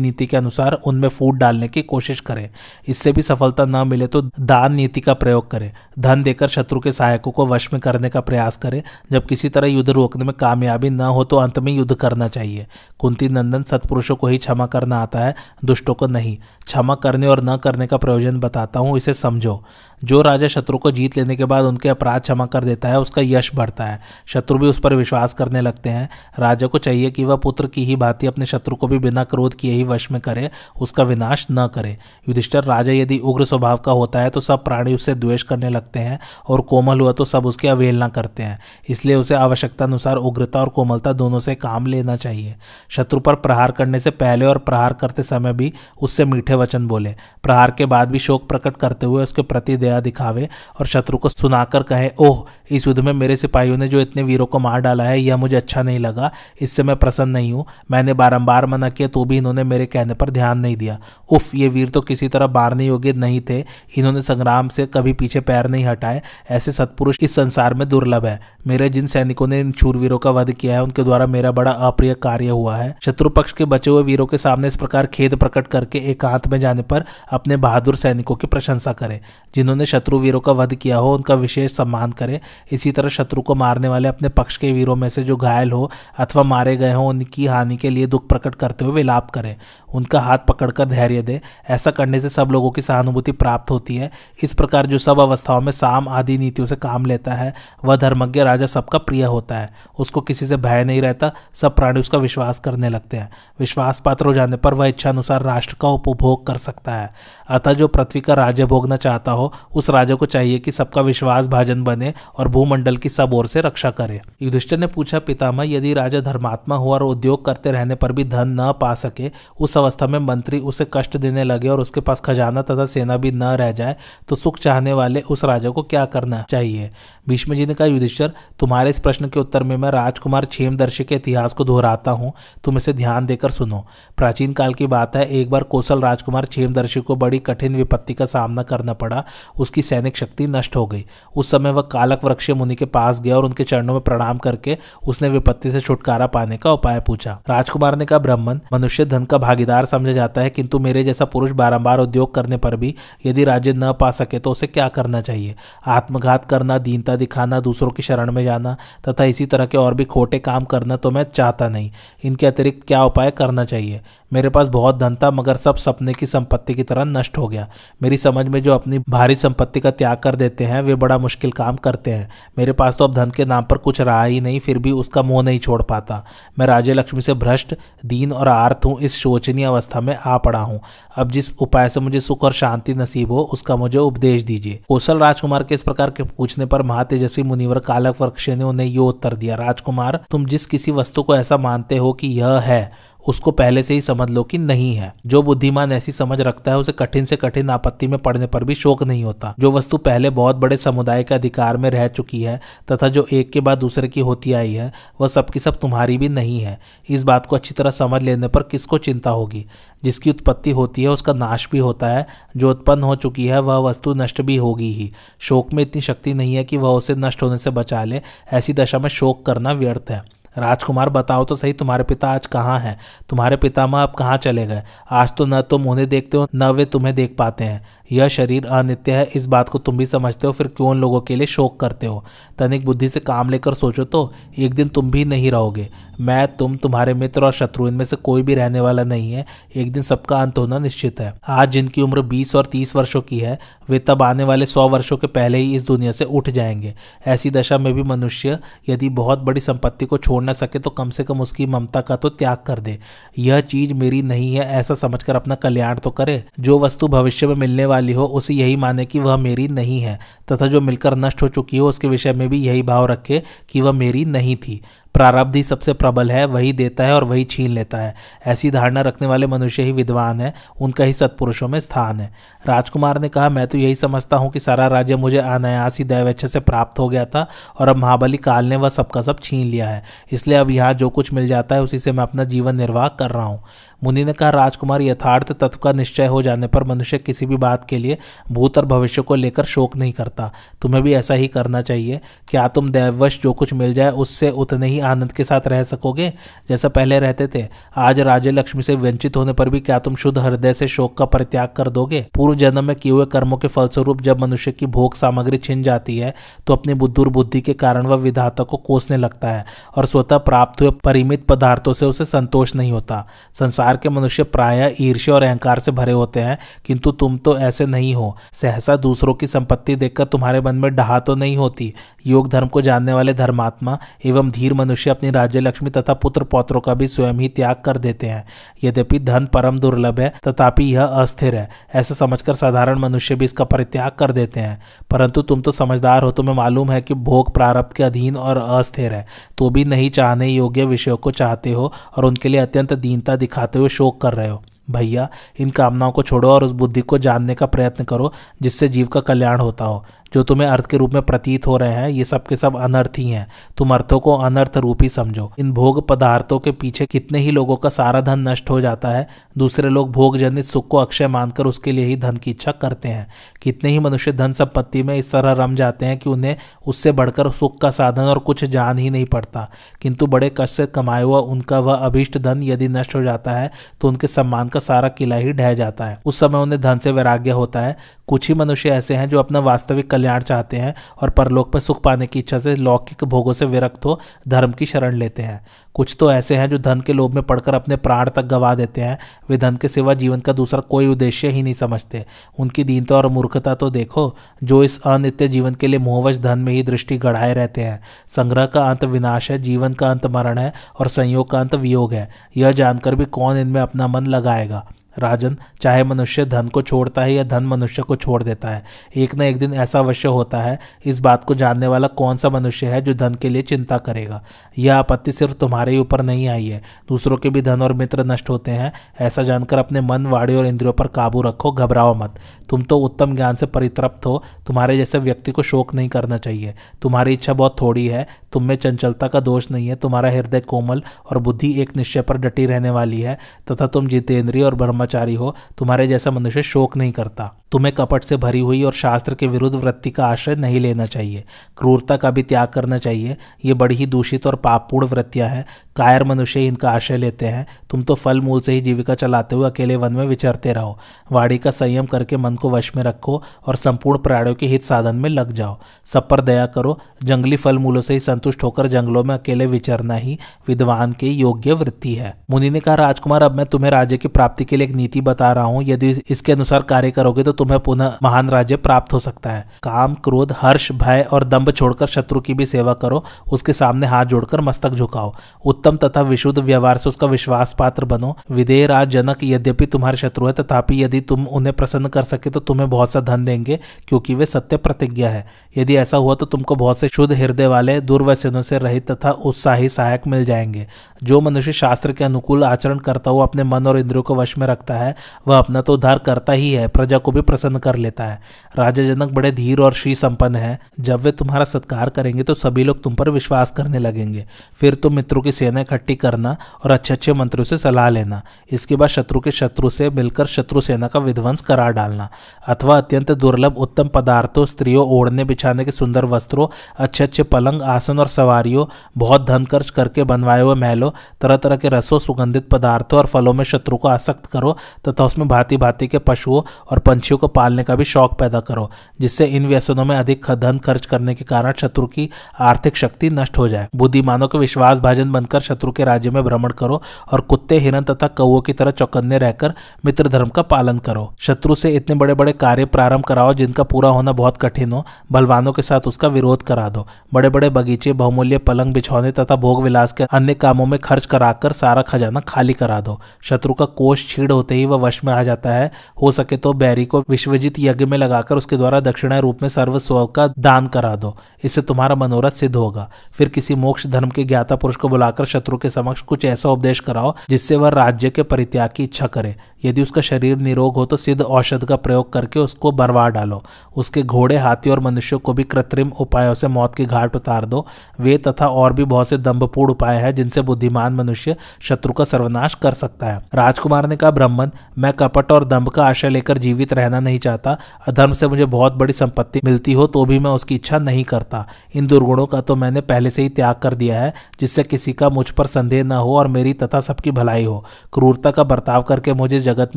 [0.00, 2.48] नीति के अनुसार उनमें फूट डालने की कोशिश करें।
[2.88, 6.92] इससे भी सफलता न मिले तो दान नीति का प्रयोग करें। धन देकर शत्रु के
[6.92, 10.90] सहायकों को वश में करने का प्रयास करें। जब किसी तरह युद्ध रोकने में कामयाबी
[10.90, 12.66] न हो तो अंत में युद्ध करना चाहिए।
[12.98, 17.42] कुंती नंदन सत्पुरुषों को ही क्षमा करना आता है, दुष्टों को नहीं। क्षमा करने और
[17.44, 19.62] न करने का प्रयोजन बताता हूँ, इसे समझो।
[20.04, 23.22] जो राजा शत्रु को जीत लेने के बाद उनके अपराध क्षमा कर देता है, उसका
[23.22, 26.08] यश बढ़ता है। शत्रु भी उस पर विश्वास करने लगते हैं।
[26.38, 29.54] राजा को चाहिए कि वह पुत्र की ही भांति अपने शत्रु को भी बिना क्रोध
[29.54, 31.96] किए ही वश में करे, उसका विनाश न करे।
[32.28, 36.00] युधिष्ठर, राजा यदि उग्र स्वभाव का होता है तो सब प्राणी उससे द्वेष करने लगते
[36.00, 38.58] हैं और कोमल हुआ तो सब उसकी अवहेलना करते हैं।
[38.88, 42.54] इसलिए उसे आवश्यकता अनुसार उग्रता और कोमलता दोनों से काम लेना चाहिए।
[42.88, 47.14] शत्रु पर प्रहार करने से पहले और प्रहार करते समय भी उससे मीठे वचन बोले।
[47.42, 50.48] प्रहार के बाद भी शोक प्रकट करते हुए उसके प्रति दया दिखावे
[50.80, 54.46] और शत्रु को सुनाकर कहे, ओह, इस युद्ध में मेरे सिपाहियों ने जो इतने वीरों
[54.46, 58.12] को मार डाला है, यह मुझे अच्छा नहीं लगा। इससे मैं प्रसन्न नहीं हूँ। मैंने
[58.14, 60.98] बारंबार मना किया तो भी इन्होंने मेरे कहने पर ध्यान नहीं दिया।
[61.30, 63.58] उफ, ये वीर तो किसी तरह मारने योग्य नहीं थे।
[63.96, 66.20] इन्होंने संग्राम से कभी पीछे पैर नहीं हटाए।
[66.50, 70.52] ऐसे सत्पुरुष इस संसार में दुर्लभ है। मेरे जिन सैनिकों ने इन शूरवीरों का वध
[70.52, 74.02] किया है, उनके द्वारा मेरा बड़ा अप्रिय कार्य हुआ है। शत्रु पक्ष के बचे हुए
[74.02, 78.34] वीरों के सामने इस प्रकार खेद प्रकट करके एकांत में जाने पर अपने बहादुर सैनिकों
[78.36, 79.18] की प्रशंसा करें,
[79.54, 82.40] जिन्होंने शत्रु वीरों का वध किया हो, उनका विशेष सम्मान करें।
[82.72, 85.90] इसी तरह शत्रु को मारने वाले अपने पक्ष के वीरों में से जो घायल हो
[86.18, 89.56] अथवा मारे गए हो, उनकी हानि के लिए दुख प्रकट करते हुए विलाप करें।
[89.94, 94.10] उनका हाथ पकड़कर धैर्य दे। ऐसा करने से सब लोगों की सहानुभूति प्राप्त होती है।
[94.42, 98.42] इस प्रकार जो सब अवस्थाओं में साम आदि नीतियों से काम लेता है, वह धर्मज्ञ
[98.42, 102.58] राजा सबका प्रिय होता है। उसको किसी से भय नहीं रहता, सब प्राणी उसका विश्वास
[102.58, 106.56] करने लगते हैं। विश्वास पात्र हो जाने पर वह इच्छा अनुसार राष्ट्र का उपभोग कर
[106.56, 107.14] सकता है।
[107.48, 111.48] अतः जो पृथ्वी का राज्य भोगना चाहता हो उस राजा को चाहिए कि सबका विश्वास
[111.48, 115.92] भाजन बने और भूमंडल की सब ओर से रक्षा करे। युधिष्ठिर ने पूछा, पितामह, यदि
[115.94, 120.06] राजा धर्मात्मा हो और उद्योग करते रहने पर भी धन न पा सके, उस अवस्था
[120.06, 123.72] में मंत्री उसे कष्ट देने लगे और उसके पास खजाना तथा सेना भी न रह
[123.72, 123.96] जाए
[124.28, 126.90] तो सुख चाहने वाले उस राजा को क्या करना चाहिए?
[127.28, 131.14] भीष्म जी ने कहा, युधिष्ठर, तुम्हारे इस प्रश्न के उत्तर में मैं राजकुमार क्षेमदर्शी के
[131.14, 132.32] इतिहास को दोहराता हूँ।
[132.64, 133.84] तुम इसे ध्यान देकर सुनो।
[134.16, 138.26] प्राचीन काल की बात है, एक बार कौशल राजकुमार क्षेमदर्शी को बड़ी कठिन विपत्ति का
[138.26, 139.24] सामना करना पड़ा।
[139.58, 141.04] उसकी सैनिक शक्ति नष्ट हो गई।
[141.36, 144.76] उस समय वह कालक वृक्ष मुनि के पास गया और उनके चरणों में प्रणाम करके
[145.06, 149.38] उसने विपत्ति से छुटकारा पाने का उपाय पूछा। राजकुमार ने कहा, ब्राह्मण, मनुष्य धन का
[149.38, 152.94] भागीदार समझा जाता है, किंतु मेरे जैसा पुरुष बारंबार उद्योग करने पर भी
[153.26, 155.54] यदि राज्य न पा सके तो उसे क्या करना चाहिए?
[155.86, 158.76] आत्मघात करना, दीनता दिखाना, दूसरों की शरण में जाना
[159.08, 161.90] तथा इसी तरह के और भी खोटे काम करना तो मैं चाहता नहीं।
[162.24, 164.00] इनके अतिरिक्त क्या उपाय करना चाहिए?
[164.32, 167.68] मेरे पास बहुत धन था, मगर सब सपने की संपत्ति की तरह नष्ट हो गया।
[168.02, 171.52] मेरी समझ में जो अपनी भारी संपत्ति का त्याग कर देते हैं, वे बड़ा मुश्किल
[171.52, 174.60] काम करते हैं। मेरे पास तो अब धन के नाम पर कुछ रहा ही नहीं,
[174.60, 176.24] फिर भी उसका मोह नहीं छोड़ पाता।
[176.58, 177.74] मैं राजे लक्ष्मी से भ्रष्ट,
[178.06, 180.80] दीन और आर्थ हूँ, इस शोचनीय अवस्था में आ पड़ा हूँ।
[181.16, 185.18] अब जिस उपाय से मुझे सुख और शांति नसीब हो, उसका मुझे उपदेश दीजिए। कौशल
[185.18, 189.34] राजकुमार के इस प्रकार के पूछने पर महातेजस्वी मुनिवर कालक वृक्ष ने उन्हें यो उत्तर
[189.34, 192.90] दिया, राजकुमार, तुम जिस किसी वस्तु को ऐसा मानते हो कि यह है
[193.26, 196.78] उसको पहले से ही समझ लो कि नहीं है। जो बुद्धिमान ऐसी समझ रखता है,
[196.78, 200.30] उसे कठिन से कठिन आपत्ति में पड़ने पर भी शोक नहीं होता। जो वस्तु पहले
[200.30, 202.60] बहुत बड़े समुदाय के अधिकार में रह चुकी है,
[202.92, 206.28] तथा जो एक के बाद दूसरे की होती आई है, वह सबकी सब तुम्हारी भी
[206.28, 209.66] नहीं है। इस बात को अच्छी तरह समझ लेने पर किसको चिंता होगी?
[210.04, 212.26] जिसकी उत्पत्ति होती है, उसका नाश भी होता है।
[212.56, 216.34] जो उत्पन्न हो चुकी है, वह वस्तु नष्ट भी होगी ही। शोक में इतनी शक्ति
[216.34, 218.20] नहीं है कि वह उसे नष्ट होने से बचा ले।
[218.52, 222.78] ऐसी दशा में शोक करना व्यर्थ है। राजकुमार, बताओ तो सही तुम्हारे पिता आज कहाँ
[222.80, 222.98] हैं?
[223.28, 224.82] तुम्हारे पितामह अब कहाँ चले गए?
[225.10, 228.66] आज तो न तुम उन्हें देखते हो, न वे तुम्हें देख पाते हैं। यह शरीर
[228.66, 231.46] अनित्य है, इस बात को तुम भी समझते हो, फिर क्यों उन लोगों के लिए
[231.46, 232.24] शोक करते हो?
[232.58, 235.88] तनिक बुद्धि से काम लेकर सोचो तो एक दिन तुम भी नहीं रहोगे।
[236.20, 239.92] मैं, तुम, तुम्हारे मित्र और शत्रु, इनमें से कोई भी रहने वाला नहीं है। एक
[239.92, 243.58] दिन सबका अंत होना निश्चित है। आज जिनकी उम्र बीस और तीस वर्षों की है,
[243.88, 246.94] वे तब आने वाले सौ वर्षों के पहले ही इस दुनिया से उठ जाएँगे।
[247.26, 251.10] ऐसी दशा में भी मनुष्य, यदि बहुत बड़ी संपत्ति को छोड़ न सके तो कम
[251.10, 252.98] से कम उसकी ममता का तो त्याग कर दे।
[253.38, 257.54] यह चीज़ मेरी नहीं है, ऐसा समझकर अपना कल्याण तो करे। जो वस्तु भविष्य में
[257.54, 260.18] मिलने वाली हो, उसे यही माने कि वह मेरी नहीं है,
[260.52, 263.80] तथा जो मिलकर नष्ट हो चुकी हो, उसके विषय में भी यही भाव रखे कि
[263.80, 264.80] वह मेरी नहीं थी।
[265.14, 268.14] प्रारब्ध ही सबसे प्रबल है, वही देता है और वही छीन लेता है।
[268.46, 272.32] ऐसी धारणा रखने वाले मनुष्य ही विद्वान है, उनका ही सत्पुरुषों में स्थान है।
[272.66, 276.48] राजकुमार ने कहा, मैं तो यही समझता हूँ कि सारा राज्य मुझे अनायास ही दैवेच्छा
[276.48, 277.46] से प्राप्त हो गया था
[277.78, 281.08] और अब महाबली काल ने वह सबका सब छीन लिया है। इसलिए अब यहाँ जो
[281.08, 283.62] कुछ मिल जाता है, उसी से मैं अपना जीवन निर्वाह कर रहा हूँ।
[284.04, 287.86] मुनि ने कहा, राजकुमार, यथार्थ तत्व का निश्चय हो जाने पर मनुष्य किसी भी बात
[287.88, 288.18] के लिए
[288.52, 290.50] भूत और भविष्य को लेकर शोक नहीं करता।
[290.82, 294.86] तुम्हें भी ऐसा ही करना चाहिए। क्या तुम दैववश जो कुछ मिल जाए, उससे उतने
[294.86, 296.32] ही आनंद के साथ रह सकोगे?
[296.68, 300.38] जैसा पहले रहते थे, आज राज्य लक्ष्मी से वंचित होने पर भी क्या तुम शुद्ध
[300.38, 302.26] हृदय से शोक का परित्याग कर दोगे?
[302.34, 306.18] पूर्व जन्म में किए हुए कर्मों के फलस्वरूप जब मनुष्य की भोग सामग्री छिन जाती
[306.18, 306.34] है
[306.66, 309.64] तो अपनी बुद्धुर बुद्धि के कारण वह विधाता को कोसने लगता है
[309.96, 314.94] और स्वतः प्राप्त हुए परिमित पदार्थों से उसे संतोष नहीं होता। संसार के मनुष्य प्राय
[315.00, 319.34] ईर्ष्या और अहंकार से भरे होते हैं, किंतु तुम तो ऐसे नहीं हो। सहसा दूसरों
[319.34, 321.92] की संपत्ति देखकर तुम्हारे मन में डहा तो नहीं होती।
[322.26, 326.80] योग धर्म को जानने वाले धर्मात्मा एवं धीर मनुष्य अपनी राज्य लक्ष्मी तथा पुत्र पौत्रों
[326.80, 328.46] का भी स्वयं ही त्याग कर देते हैं।
[328.84, 333.64] यद्यपि धन परम दुर्लभ है, तथापि यह अस्थिर है। ऐसा समझकर साधारण मनुष्य भी इसका
[333.64, 337.92] परित्याग कर देते हैं। परंतु तुम तो समझदार हो, तुम्हें मालूम है कि भोग प्रारब्ध
[337.92, 339.26] के अधीन और अस्थिर है।
[339.58, 343.78] तो भी नहीं चाहने योग्य विषयों को चाहते हो और उनके लिए अत्यंत दीनता दिखाते
[343.78, 347.54] हुए शोक कर रहे हो। भैया, इन कामनाओं को छोड़ो और उस बुद्धि को जानने
[347.54, 351.22] का प्रयत्न करो जिससे जीव का कल्याण होता हो। जो तुम्हें अर्थ के रूप में
[351.22, 354.76] प्रतीत हो रहे हैं, ये सब के सब अनर्थ ही हैं। तुम अर्थों को अनर्थ
[354.76, 358.70] रूप ही समझो। इन भोग पदार्थों के पीछे कितने ही लोगों का सारा धन नष्ट
[358.70, 359.26] हो जाता है,
[359.58, 363.08] दूसरे लोग भोग जनित सुख को अक्षय मानकर उसके लिए ही धन की इच्छा करते
[363.08, 363.26] हैं।
[363.62, 367.50] कितने ही मनुष्य धन संपत्ति में इस तरह रम जाते हैं कि उन्हें उससे बढ़कर
[367.50, 369.66] सुख का साधन और कुछ जान ही नहीं पड़ता।
[370.02, 373.70] किंतु बड़े कष्ट से कमाया हुआ उनका वह अभिष्ट धन यदि नष्ट हो जाता है
[374.00, 377.12] तो उनके सम्मान का सारा किला ही ढह जाता है। उस समय उन्हें धन से
[377.12, 377.96] वैराग्य होता है
[378.28, 382.02] कुछ ही मनुष्य ऐसे हैं जो अपना वास्तविक कल्याण चाहते हैं और परलोक में सुख
[382.02, 385.60] पाने की इच्छा से लौकिक भोगों से विरक्त हो, धर्म की शरण लेते हैं।
[385.94, 389.00] कुछ तो ऐसे हैं जो धन के लोभ में पड़कर अपने प्राण तक गवा देते
[389.00, 389.18] हैं।
[389.50, 392.24] वे धन के सिवा जीवन का दूसरा कोई उद्देश्य ही नहीं समझते।
[392.58, 396.72] उनकी दीनता और मूर्खता तो देखो, जो इस अनित्य जीवन के लिए मोहवश धन में
[396.72, 400.72] ही दृष्टि गढ़ाए रहते हैं। संग्रह का अंत विनाश है, जीवन का अंत मरण है
[400.98, 404.86] और संयोग का अंत वियोग है। यह जानकर भी कौन इनमें अपना मन लगाएगा?
[405.18, 408.82] राजन, चाहे मनुष्य धन को छोड़ता है या धन मनुष्य को छोड़ देता है,
[409.16, 412.48] एक न एक दिन ऐसा अवश्य होता है, इस बात को जानने वाला कौन सा
[412.48, 414.42] मनुष्य है जो धन के लिए चिंता करेगा?
[414.78, 418.24] यह आपत्ति सिर्फ़ तुम्हारे ही ऊपर नहीं आई है, दूसरों के भी धन और मित्र
[418.24, 422.34] नष्ट होते हैं, ऐसा जानकर अपने मन वाड़ी और इंद्रियों पर काबू रखो, घबराओ मत।
[422.68, 426.74] तुम तो उत्तम ज्ञान से परितृप्त हो, तुम्हारे जैसे व्यक्ति को शोक नहीं करना चाहिए,
[427.02, 431.02] तुम्हारी इच्छा बहुत थोड़ी है, तुम में चंचलता का दोष नहीं है, तुम्हारा हृदय कोमल
[431.26, 433.38] और बुद्धि एक निश्चय पर डटी रहने वाली है,
[433.70, 434.74] तथा तुम जितेंद्रीय और
[435.08, 439.34] ब्रह्मचारी हो तुम्हारे जैसा मनुष्य शोक नहीं करता। तुम्हें कपट से भरी हुई और शास्त्र
[439.34, 441.44] के विरुद्ध वृत्ति का आश्रय नहीं लेना चाहिए।
[441.76, 445.64] क्रूरता का भी त्याग करना चाहिए। ये बड़ी ही दूषित और पापपूर्ण वृत्तियाँ हैं।
[445.96, 449.70] कायर मनुष्य इनका आश्रय लेते हैं। तुम तो फल मूल से ही जीविका चलाते हुए
[449.70, 450.98] अकेले वन में विचरते रहो।
[451.32, 455.16] वाड़ी का संयम करके मन को वश में रखो और संपूर्ण प्राणियों के हित साधन
[455.16, 459.24] में लग जाओ। सब पर दया करो। जंगली फल मूलों से ही संतुष्ट होकर जंगलों
[459.24, 463.66] में अकेले विचरना ही विद्वान की योग्य वृत्ति है। मुनि ने कहा, राजकुमार, अब मैं
[463.66, 467.10] तुम्हें राज्य की प्राप्ति के लिए एक नीति बता रहा हूँ। यदि इसके अनुसार कार्य
[467.10, 471.44] करोगे तो तुम्हें पुनः महान राज्य प्राप्त हो सकता है। काम, क्रोध, हर्ष, भय और
[471.44, 475.32] दम्भ छोड़कर शत्रु की भी सेवा करो। उसके सामने हाथ जोड़कर मस्तक झुकाओ।
[475.64, 480.46] उत्तम तथा विशुद्ध व्यवहार से उसका विश्वास पात्र बनो। विदेह राज जनक, यद्यपि तुम्हारे शत्रु
[480.46, 484.34] है, तथापि यदि तुम उन्हें प्रसन्न कर सके तो तुम्हें बहुत सा धन देंगे, क्योंकि
[484.34, 488.62] वे सत्य प्रतिज्ञा है। यदि ऐसा हुआ तो तुमको बहुत से शुद्ध हृदय वाले दुर्व्यसनों
[488.62, 490.86] से रहित तथा उत्साही सहायक मिल जाएँगे।
[491.22, 494.66] जो मनुष्य शास्त्र के अनुकूल आचरण करता हुआ अपने मन और इंद्रियों को वश में
[494.66, 495.14] रखता है,
[495.48, 498.40] वह अपना तो उद्धार करता ही है। प्रजा को भी प्रसन्न कर लेता है।
[498.76, 502.84] राजा जनक बड़े धीर और श्री संपन्न है। जब वे तुम्हारा सत्कार करेंगे तो सभी
[502.84, 504.46] लोग तुम पर विश्वास करने लगेंगे।
[504.80, 508.96] फिर तुम मित्रों की सेना इकट्ठी करना और अच्छे अच्छे मंत्रियों से सलाह लेना। इसके
[508.96, 512.28] बाद शत्रु के शत्रु से मिलकर शत्रु सेना का विध्वंस करा डालना।
[512.68, 518.18] अथवा अत्यंत दुर्लभ उत्तम पदार्थों, स्त्रियों, ओढ़ने, बिछाने के सुंदर वस्त्रों अच्छे अच्छे पलंग, आसन
[518.18, 518.84] और सवारियों,
[519.18, 523.52] बहुत धन खर्च करके बनवाए हुए महलों तरह तरह के रसों, सुगंधित पदार्थों और फलों
[523.52, 524.76] में शत्रु को आसक्त करो,
[525.08, 528.90] तथा उसमें भांति भांति के पशुओं और पंछियों को पालने का भी शौक पैदा करो,
[529.20, 532.28] जिससे इन व्यसनों में अधिक धन खर्च करने के कारण शत्रु की
[532.60, 536.70] आर्थिक शक्ति नष्ट हो जाए। बुद्धिमानों के विश्वास भाजन बनकर शत्रु के राज्य में भ्रमण
[536.70, 537.00] करो
[537.32, 539.74] और कुत्ते, हिरन तथा कौओं की तरह चौकन्ने रहकर
[540.04, 544.08] मित्र धर्म का पालन करो। शत्रु से इतने बड़े बड़े कार्य प्रारंभ कराओ, जिनका पूरा
[544.08, 548.58] होना बहुत कठिन हो। बलवानों के साथ उसका विरोध करा दो। बड़े बड़े बगीचे, बहुमूल्य
[548.58, 553.00] पलंग बिछौने तथा भोग विलास के अन्य कामों में खर्च कराकर सारा खजाना खाली करा
[553.00, 555.90] दो। शत्रु का कोष छीड़ होते ही वह वश में आ जाता है।
[556.22, 559.98] हो सके तो बैरी को विश्वजित यज्ञ में लगाकर उसके द्वारा दक्षिणा रूप में सर्व
[559.98, 564.44] स्व का दान करा दो। इससे तुम्हारा मनोरथ सिद्ध होगा। फिर किसी मोक्ष धर्म के
[564.44, 568.42] ज्ञाता पुरुष को बुलाकर शत्रु के समक्ष कुछ ऐसा उपदेश कराओ, जिससे वह राज्य के
[568.42, 572.60] परित्याग की इच्छा करे। यदि उसका शरीर निरोग हो तो सिद्ध औषध का प्रयोग करके
[572.60, 573.62] उसको बरवा डालो।
[573.96, 577.86] उसके घोड़े, हाथी और मनुष्यों को भी कृत्रिम उपायों से मौत की घाट उतार दो।
[578.20, 582.74] वे तथा और भी बहुत से दम्भपूर्ण उपाय है, जिनसे बुद्धिमान मनुष्य शत्रु का सर्वनाश
[582.74, 586.92] कर सकता है। राजकुमार ने कहा, ब्राह्मण, मैं कपट और दम्भ का आशय लेकर जीवित
[586.92, 587.76] रहना नहीं चाहता।
[588.08, 591.64] अधर्म से मुझे बहुत बड़ी संपत्ति मिलती हो तो भी मैं उसकी इच्छा नहीं करता।
[591.94, 595.28] इन दुर्गुणों का तो मैंने पहले से ही त्याग कर दिया है, जिससे किसी का
[595.28, 599.32] मुझ पर संदेह न हो और मेरी तथा सबकी भलाई हो। क्रूरता का बर्ताव करके
[599.34, 599.96] मुझे जगत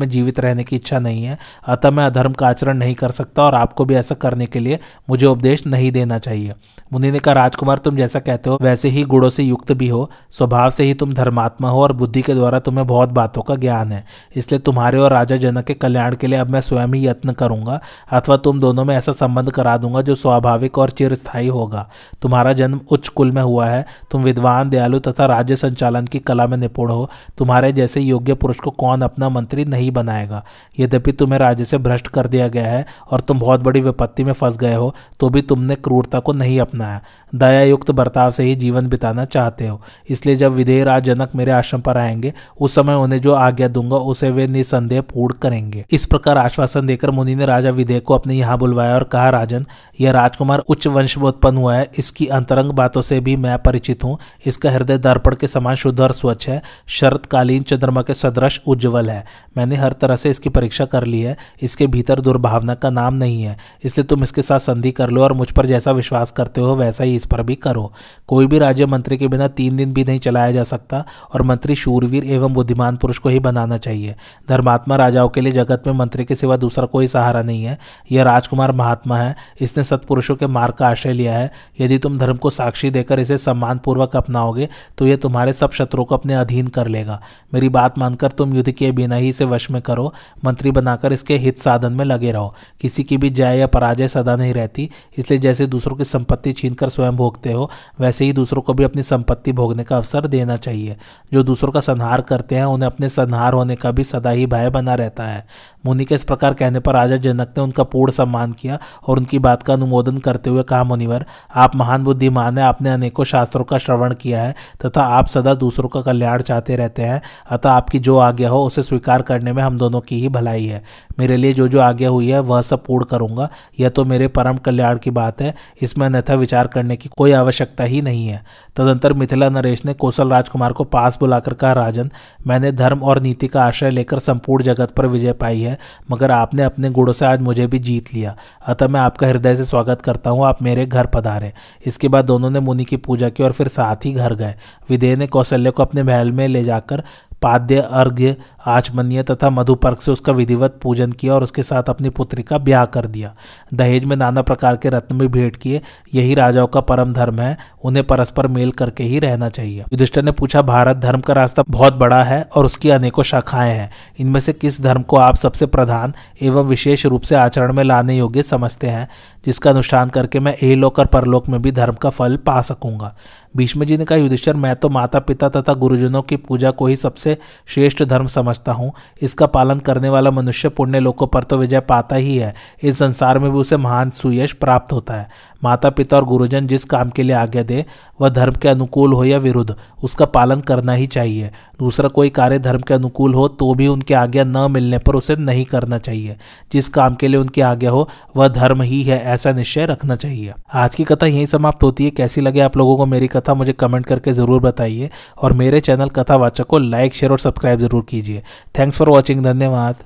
[0.00, 3.42] में जीवित रहने की इच्छा नहीं है, अतः मैं अधर्म का आचरण नहीं कर सकता
[3.42, 4.78] और आपको भी ऐसा करने के लिए
[5.10, 6.54] मुझे उपदेश नहीं देना चाहिए।
[6.92, 10.10] मुनि ने कहा, राजकुमार, तुम जैसा कहते हो, वैसे ही गुणों से युक्त भी हो।
[10.30, 13.92] स्वभाव से ही तुम धर्मात्मा हो और बुद्धि के द्वारा तुम्हें बहुत बातों का ज्ञान
[13.92, 14.04] है।
[14.36, 17.80] इसलिए तुम्हारे और राजा जनक के कल्याण के लिए अब मैं स्वयं ही यत्न करूँगा,
[18.12, 21.88] अथवा तुम दोनों में ऐसा संबंध करा दूँगा जो स्वाभाविक और चिरस्थायी होगा।
[22.22, 26.46] तुम्हारा जन्म उच्च कुल में हुआ है, तुम विद्वान, दयालु तथा राज्य संचालन की कला
[26.46, 27.08] में निपुण हो,
[27.38, 30.42] तुम्हारे जैसे योग्य पुरुष को कौन अपना मंत्री नहीं बनाएगा?
[30.80, 34.32] यद्यपि तुम्हें राज्य से भ्रष्ट कर दिया गया है और तुम बहुत बड़ी विपत्ति में
[34.32, 37.00] फंस गए हो तो भी तुमने क्रूरता को नहीं अपनाया।
[37.34, 41.52] दया युक्त बर्ताव से ही जीवन बिताना चाहते हो। इसलिए जब विधेय राज जनक मेरे
[41.52, 46.04] आश्रम पर आएँगे, उस समय उन्हें जो आज्ञा दूँगा, उसे वे निसंदेह पूर्ण करेंगे। इस
[46.06, 49.66] प्रकार आश्वासन देकर मुनि ने राजा विधेय को अपने यहाँ बुलवाया और कहा, राजन,
[50.00, 54.04] यह राजकुमार उच्च वंश में उत्पन्न हुआ है। इसकी अंतरंग बातों से भी मैं परिचित
[54.04, 59.10] हूँ। इसका हृदय दर्पण के समान शुद्ध और स्वच्छ है। शरतकालीन चंद्रमा के सदृश उज्जवल
[59.10, 59.24] है।
[59.56, 63.42] मैंने हर तरह से इसकी परीक्षा कर ली है। इसके भीतर दुर्भावना का नाम नहीं
[63.42, 66.76] है। इसलिए तुम इसके साथ संधि कर लो और मुझ पर जैसा विश्वास करते हो,
[66.76, 67.92] वैसा ही इस पर भी करो।
[68.28, 71.76] कोई भी राज्य मंत्री के बिना तीन दिन भी नहीं चलाया जा सकता और मंत्री
[71.76, 74.14] शूरवीर एवं बुद्धिमान पुरुष को ही बनाना चाहिए।
[74.48, 77.78] धर्मात्मा राजाओं के लिए जगत में मंत्री के सिवा दूसरा कोई सहारा नहीं है।
[78.12, 82.36] यह राजकुमार महात्मा है। इसने सत्पुरुषों के मार्ग का आश्रय लिया है। यदि तुम धर्म
[82.36, 84.68] को साक्षी देकर इसे सम्मानपूर्वक अपनाओगे
[84.98, 87.20] तो यह तुम्हारे सब शत्रुओं को अपने अधीन कर लेगा।
[87.54, 90.12] मेरी बात मानकर तुम युद्ध के बिना ही इसे वश में करो।
[90.44, 94.36] मंत्री बनाकर इसके हित साधन में लगे रहो। किसी की भी जय या पराजय सदा
[94.36, 97.70] नहीं रहती। इसलिए जैसे दूसरों की संपत्ति छीनकर स्वयं भोगते हो,
[98.00, 100.96] वैसे ही दूसरों को भी अपनी संपत्ति भोगने का अवसर देना चाहिए।
[101.32, 104.70] जो दूसरों का संहार करते हैं, उन्हें अपने संहार होने का भी सदा ही भय
[104.70, 105.46] बना रहता है।
[105.86, 109.38] मुनि के इस प्रकार कहने पर राजा जनक ने उनका पूर्ण सम्मान किया और उनकी
[109.38, 113.78] बात का अनुमोदन करते हुए कहा, मुनिवर, आप महान बुद्धिमान है, आपने अनेकों शास्त्रों का
[113.78, 114.54] श्रवण किया है
[114.86, 117.20] तथा आप सदा दूसरों का कल्याण चाहते रहते हैं,
[117.50, 120.82] अतः आपकी जो आज्ञा हो उसे स्वीकार करने में हम दोनों की ही भलाई है।
[121.18, 123.48] मेरे लिए जो जो आज्ञा हुई है, वह सब पूर्ण करूँगा।
[123.80, 127.84] यह तो मेरे परम कल्याण की बात है, इसमें अन्यथा विचार करने की कोई आवश्यकता
[127.84, 128.42] ही नहीं है।
[128.76, 132.10] तदंतर मिथिला नरेश ने कौशल राजकुमार को पास बुलाकर कहा, राजन,
[132.46, 135.78] मैंने धर्म और नीति का आश्रय लेकर संपूर्ण जगत पर विजय पाई है,
[136.10, 138.36] मगर आपने अपने गुड़ों से आज मुझे भी जीत लिया।
[138.66, 141.52] अतः मैं आपका हृदय से स्वागत करता हूँ। आप मेरे घर पधारे।
[141.86, 144.54] इसके बाद दोनों ने मुनि की पूजा की और फिर साथ ही घर गए।
[144.88, 147.02] विदेह ने कौशल्य को अपने महल में ले जाकर
[147.42, 148.36] पाद्य अर्घ्य
[148.66, 152.84] आचमनीय तथा मधुपर्क से उसका विधिवत पूजन किया और उसके साथ अपनी पुत्री का ब्याह
[152.84, 153.34] कर दिया।
[153.74, 155.80] दहेज में नाना प्रकार के रत्न भी भेंट किए।
[156.14, 160.32] यही राजाओं का परम धर्म है। उन्हें परस्पर मेल करके ही रहना चाहिए। युधिष्ठर ने
[160.32, 164.52] पूछा, भारत धर्म का रास्ता बहुत बड़ा है और उसकी अनेकों शाखाएँ हैं। इनमें से
[164.52, 166.12] किस धर्म को आप सबसे प्रधान
[166.42, 169.08] एवं विशेष रूप से आचरण में लाने योग्य समझते हैं?
[169.46, 173.16] जिसका अनुष्ठान करके मैं एलोक और परलोक में भी धर्म का फल पा सकूँगा।
[173.56, 176.96] भीष्म जी ने कहा, युधिष्ठर, मैं तो माता पिता तथा गुरुजनों की पूजा को ही
[176.96, 178.92] सबसे श्रेष्ठ धर्म समझता हूँ।
[179.22, 183.38] इसका पालन करने वाला मनुष्य पुण्य लोकों पर तो विजय पाता ही है। इस संसार
[183.38, 185.28] में भी उसे महान सुयश प्राप्त होता है।
[185.64, 187.84] माता पिता और गुरुजन जिस काम के लिए आज्ञा दे,
[188.20, 192.58] वह धर्म के अनुकूल हो या विरुद्ध, उसका पालन करना ही चाहिए। दूसरा, कोई कार्य
[192.58, 196.36] धर्म के अनुकूल हो तो भी उनकी आज्ञा न मिलने पर उसे नहीं करना चाहिए।
[196.72, 200.52] जिस काम के लिए उनकी आज्ञा हो, वह धर्म ही है, ऐसा निश्चय रखना चाहिए।
[200.74, 203.72] आज की कथा यही समाप्त होती है। कैसी लगे आप लोगों को मेरी कथा मुझे
[203.72, 208.42] कमेंट करके ज़रूर बताइए और मेरे चैनल कथावाचक को लाइक, शेयर और सब्सक्राइब ज़रूर कीजिए।
[208.78, 210.04] थैंक्स फॉर वॉचिंग, धन्यवाद।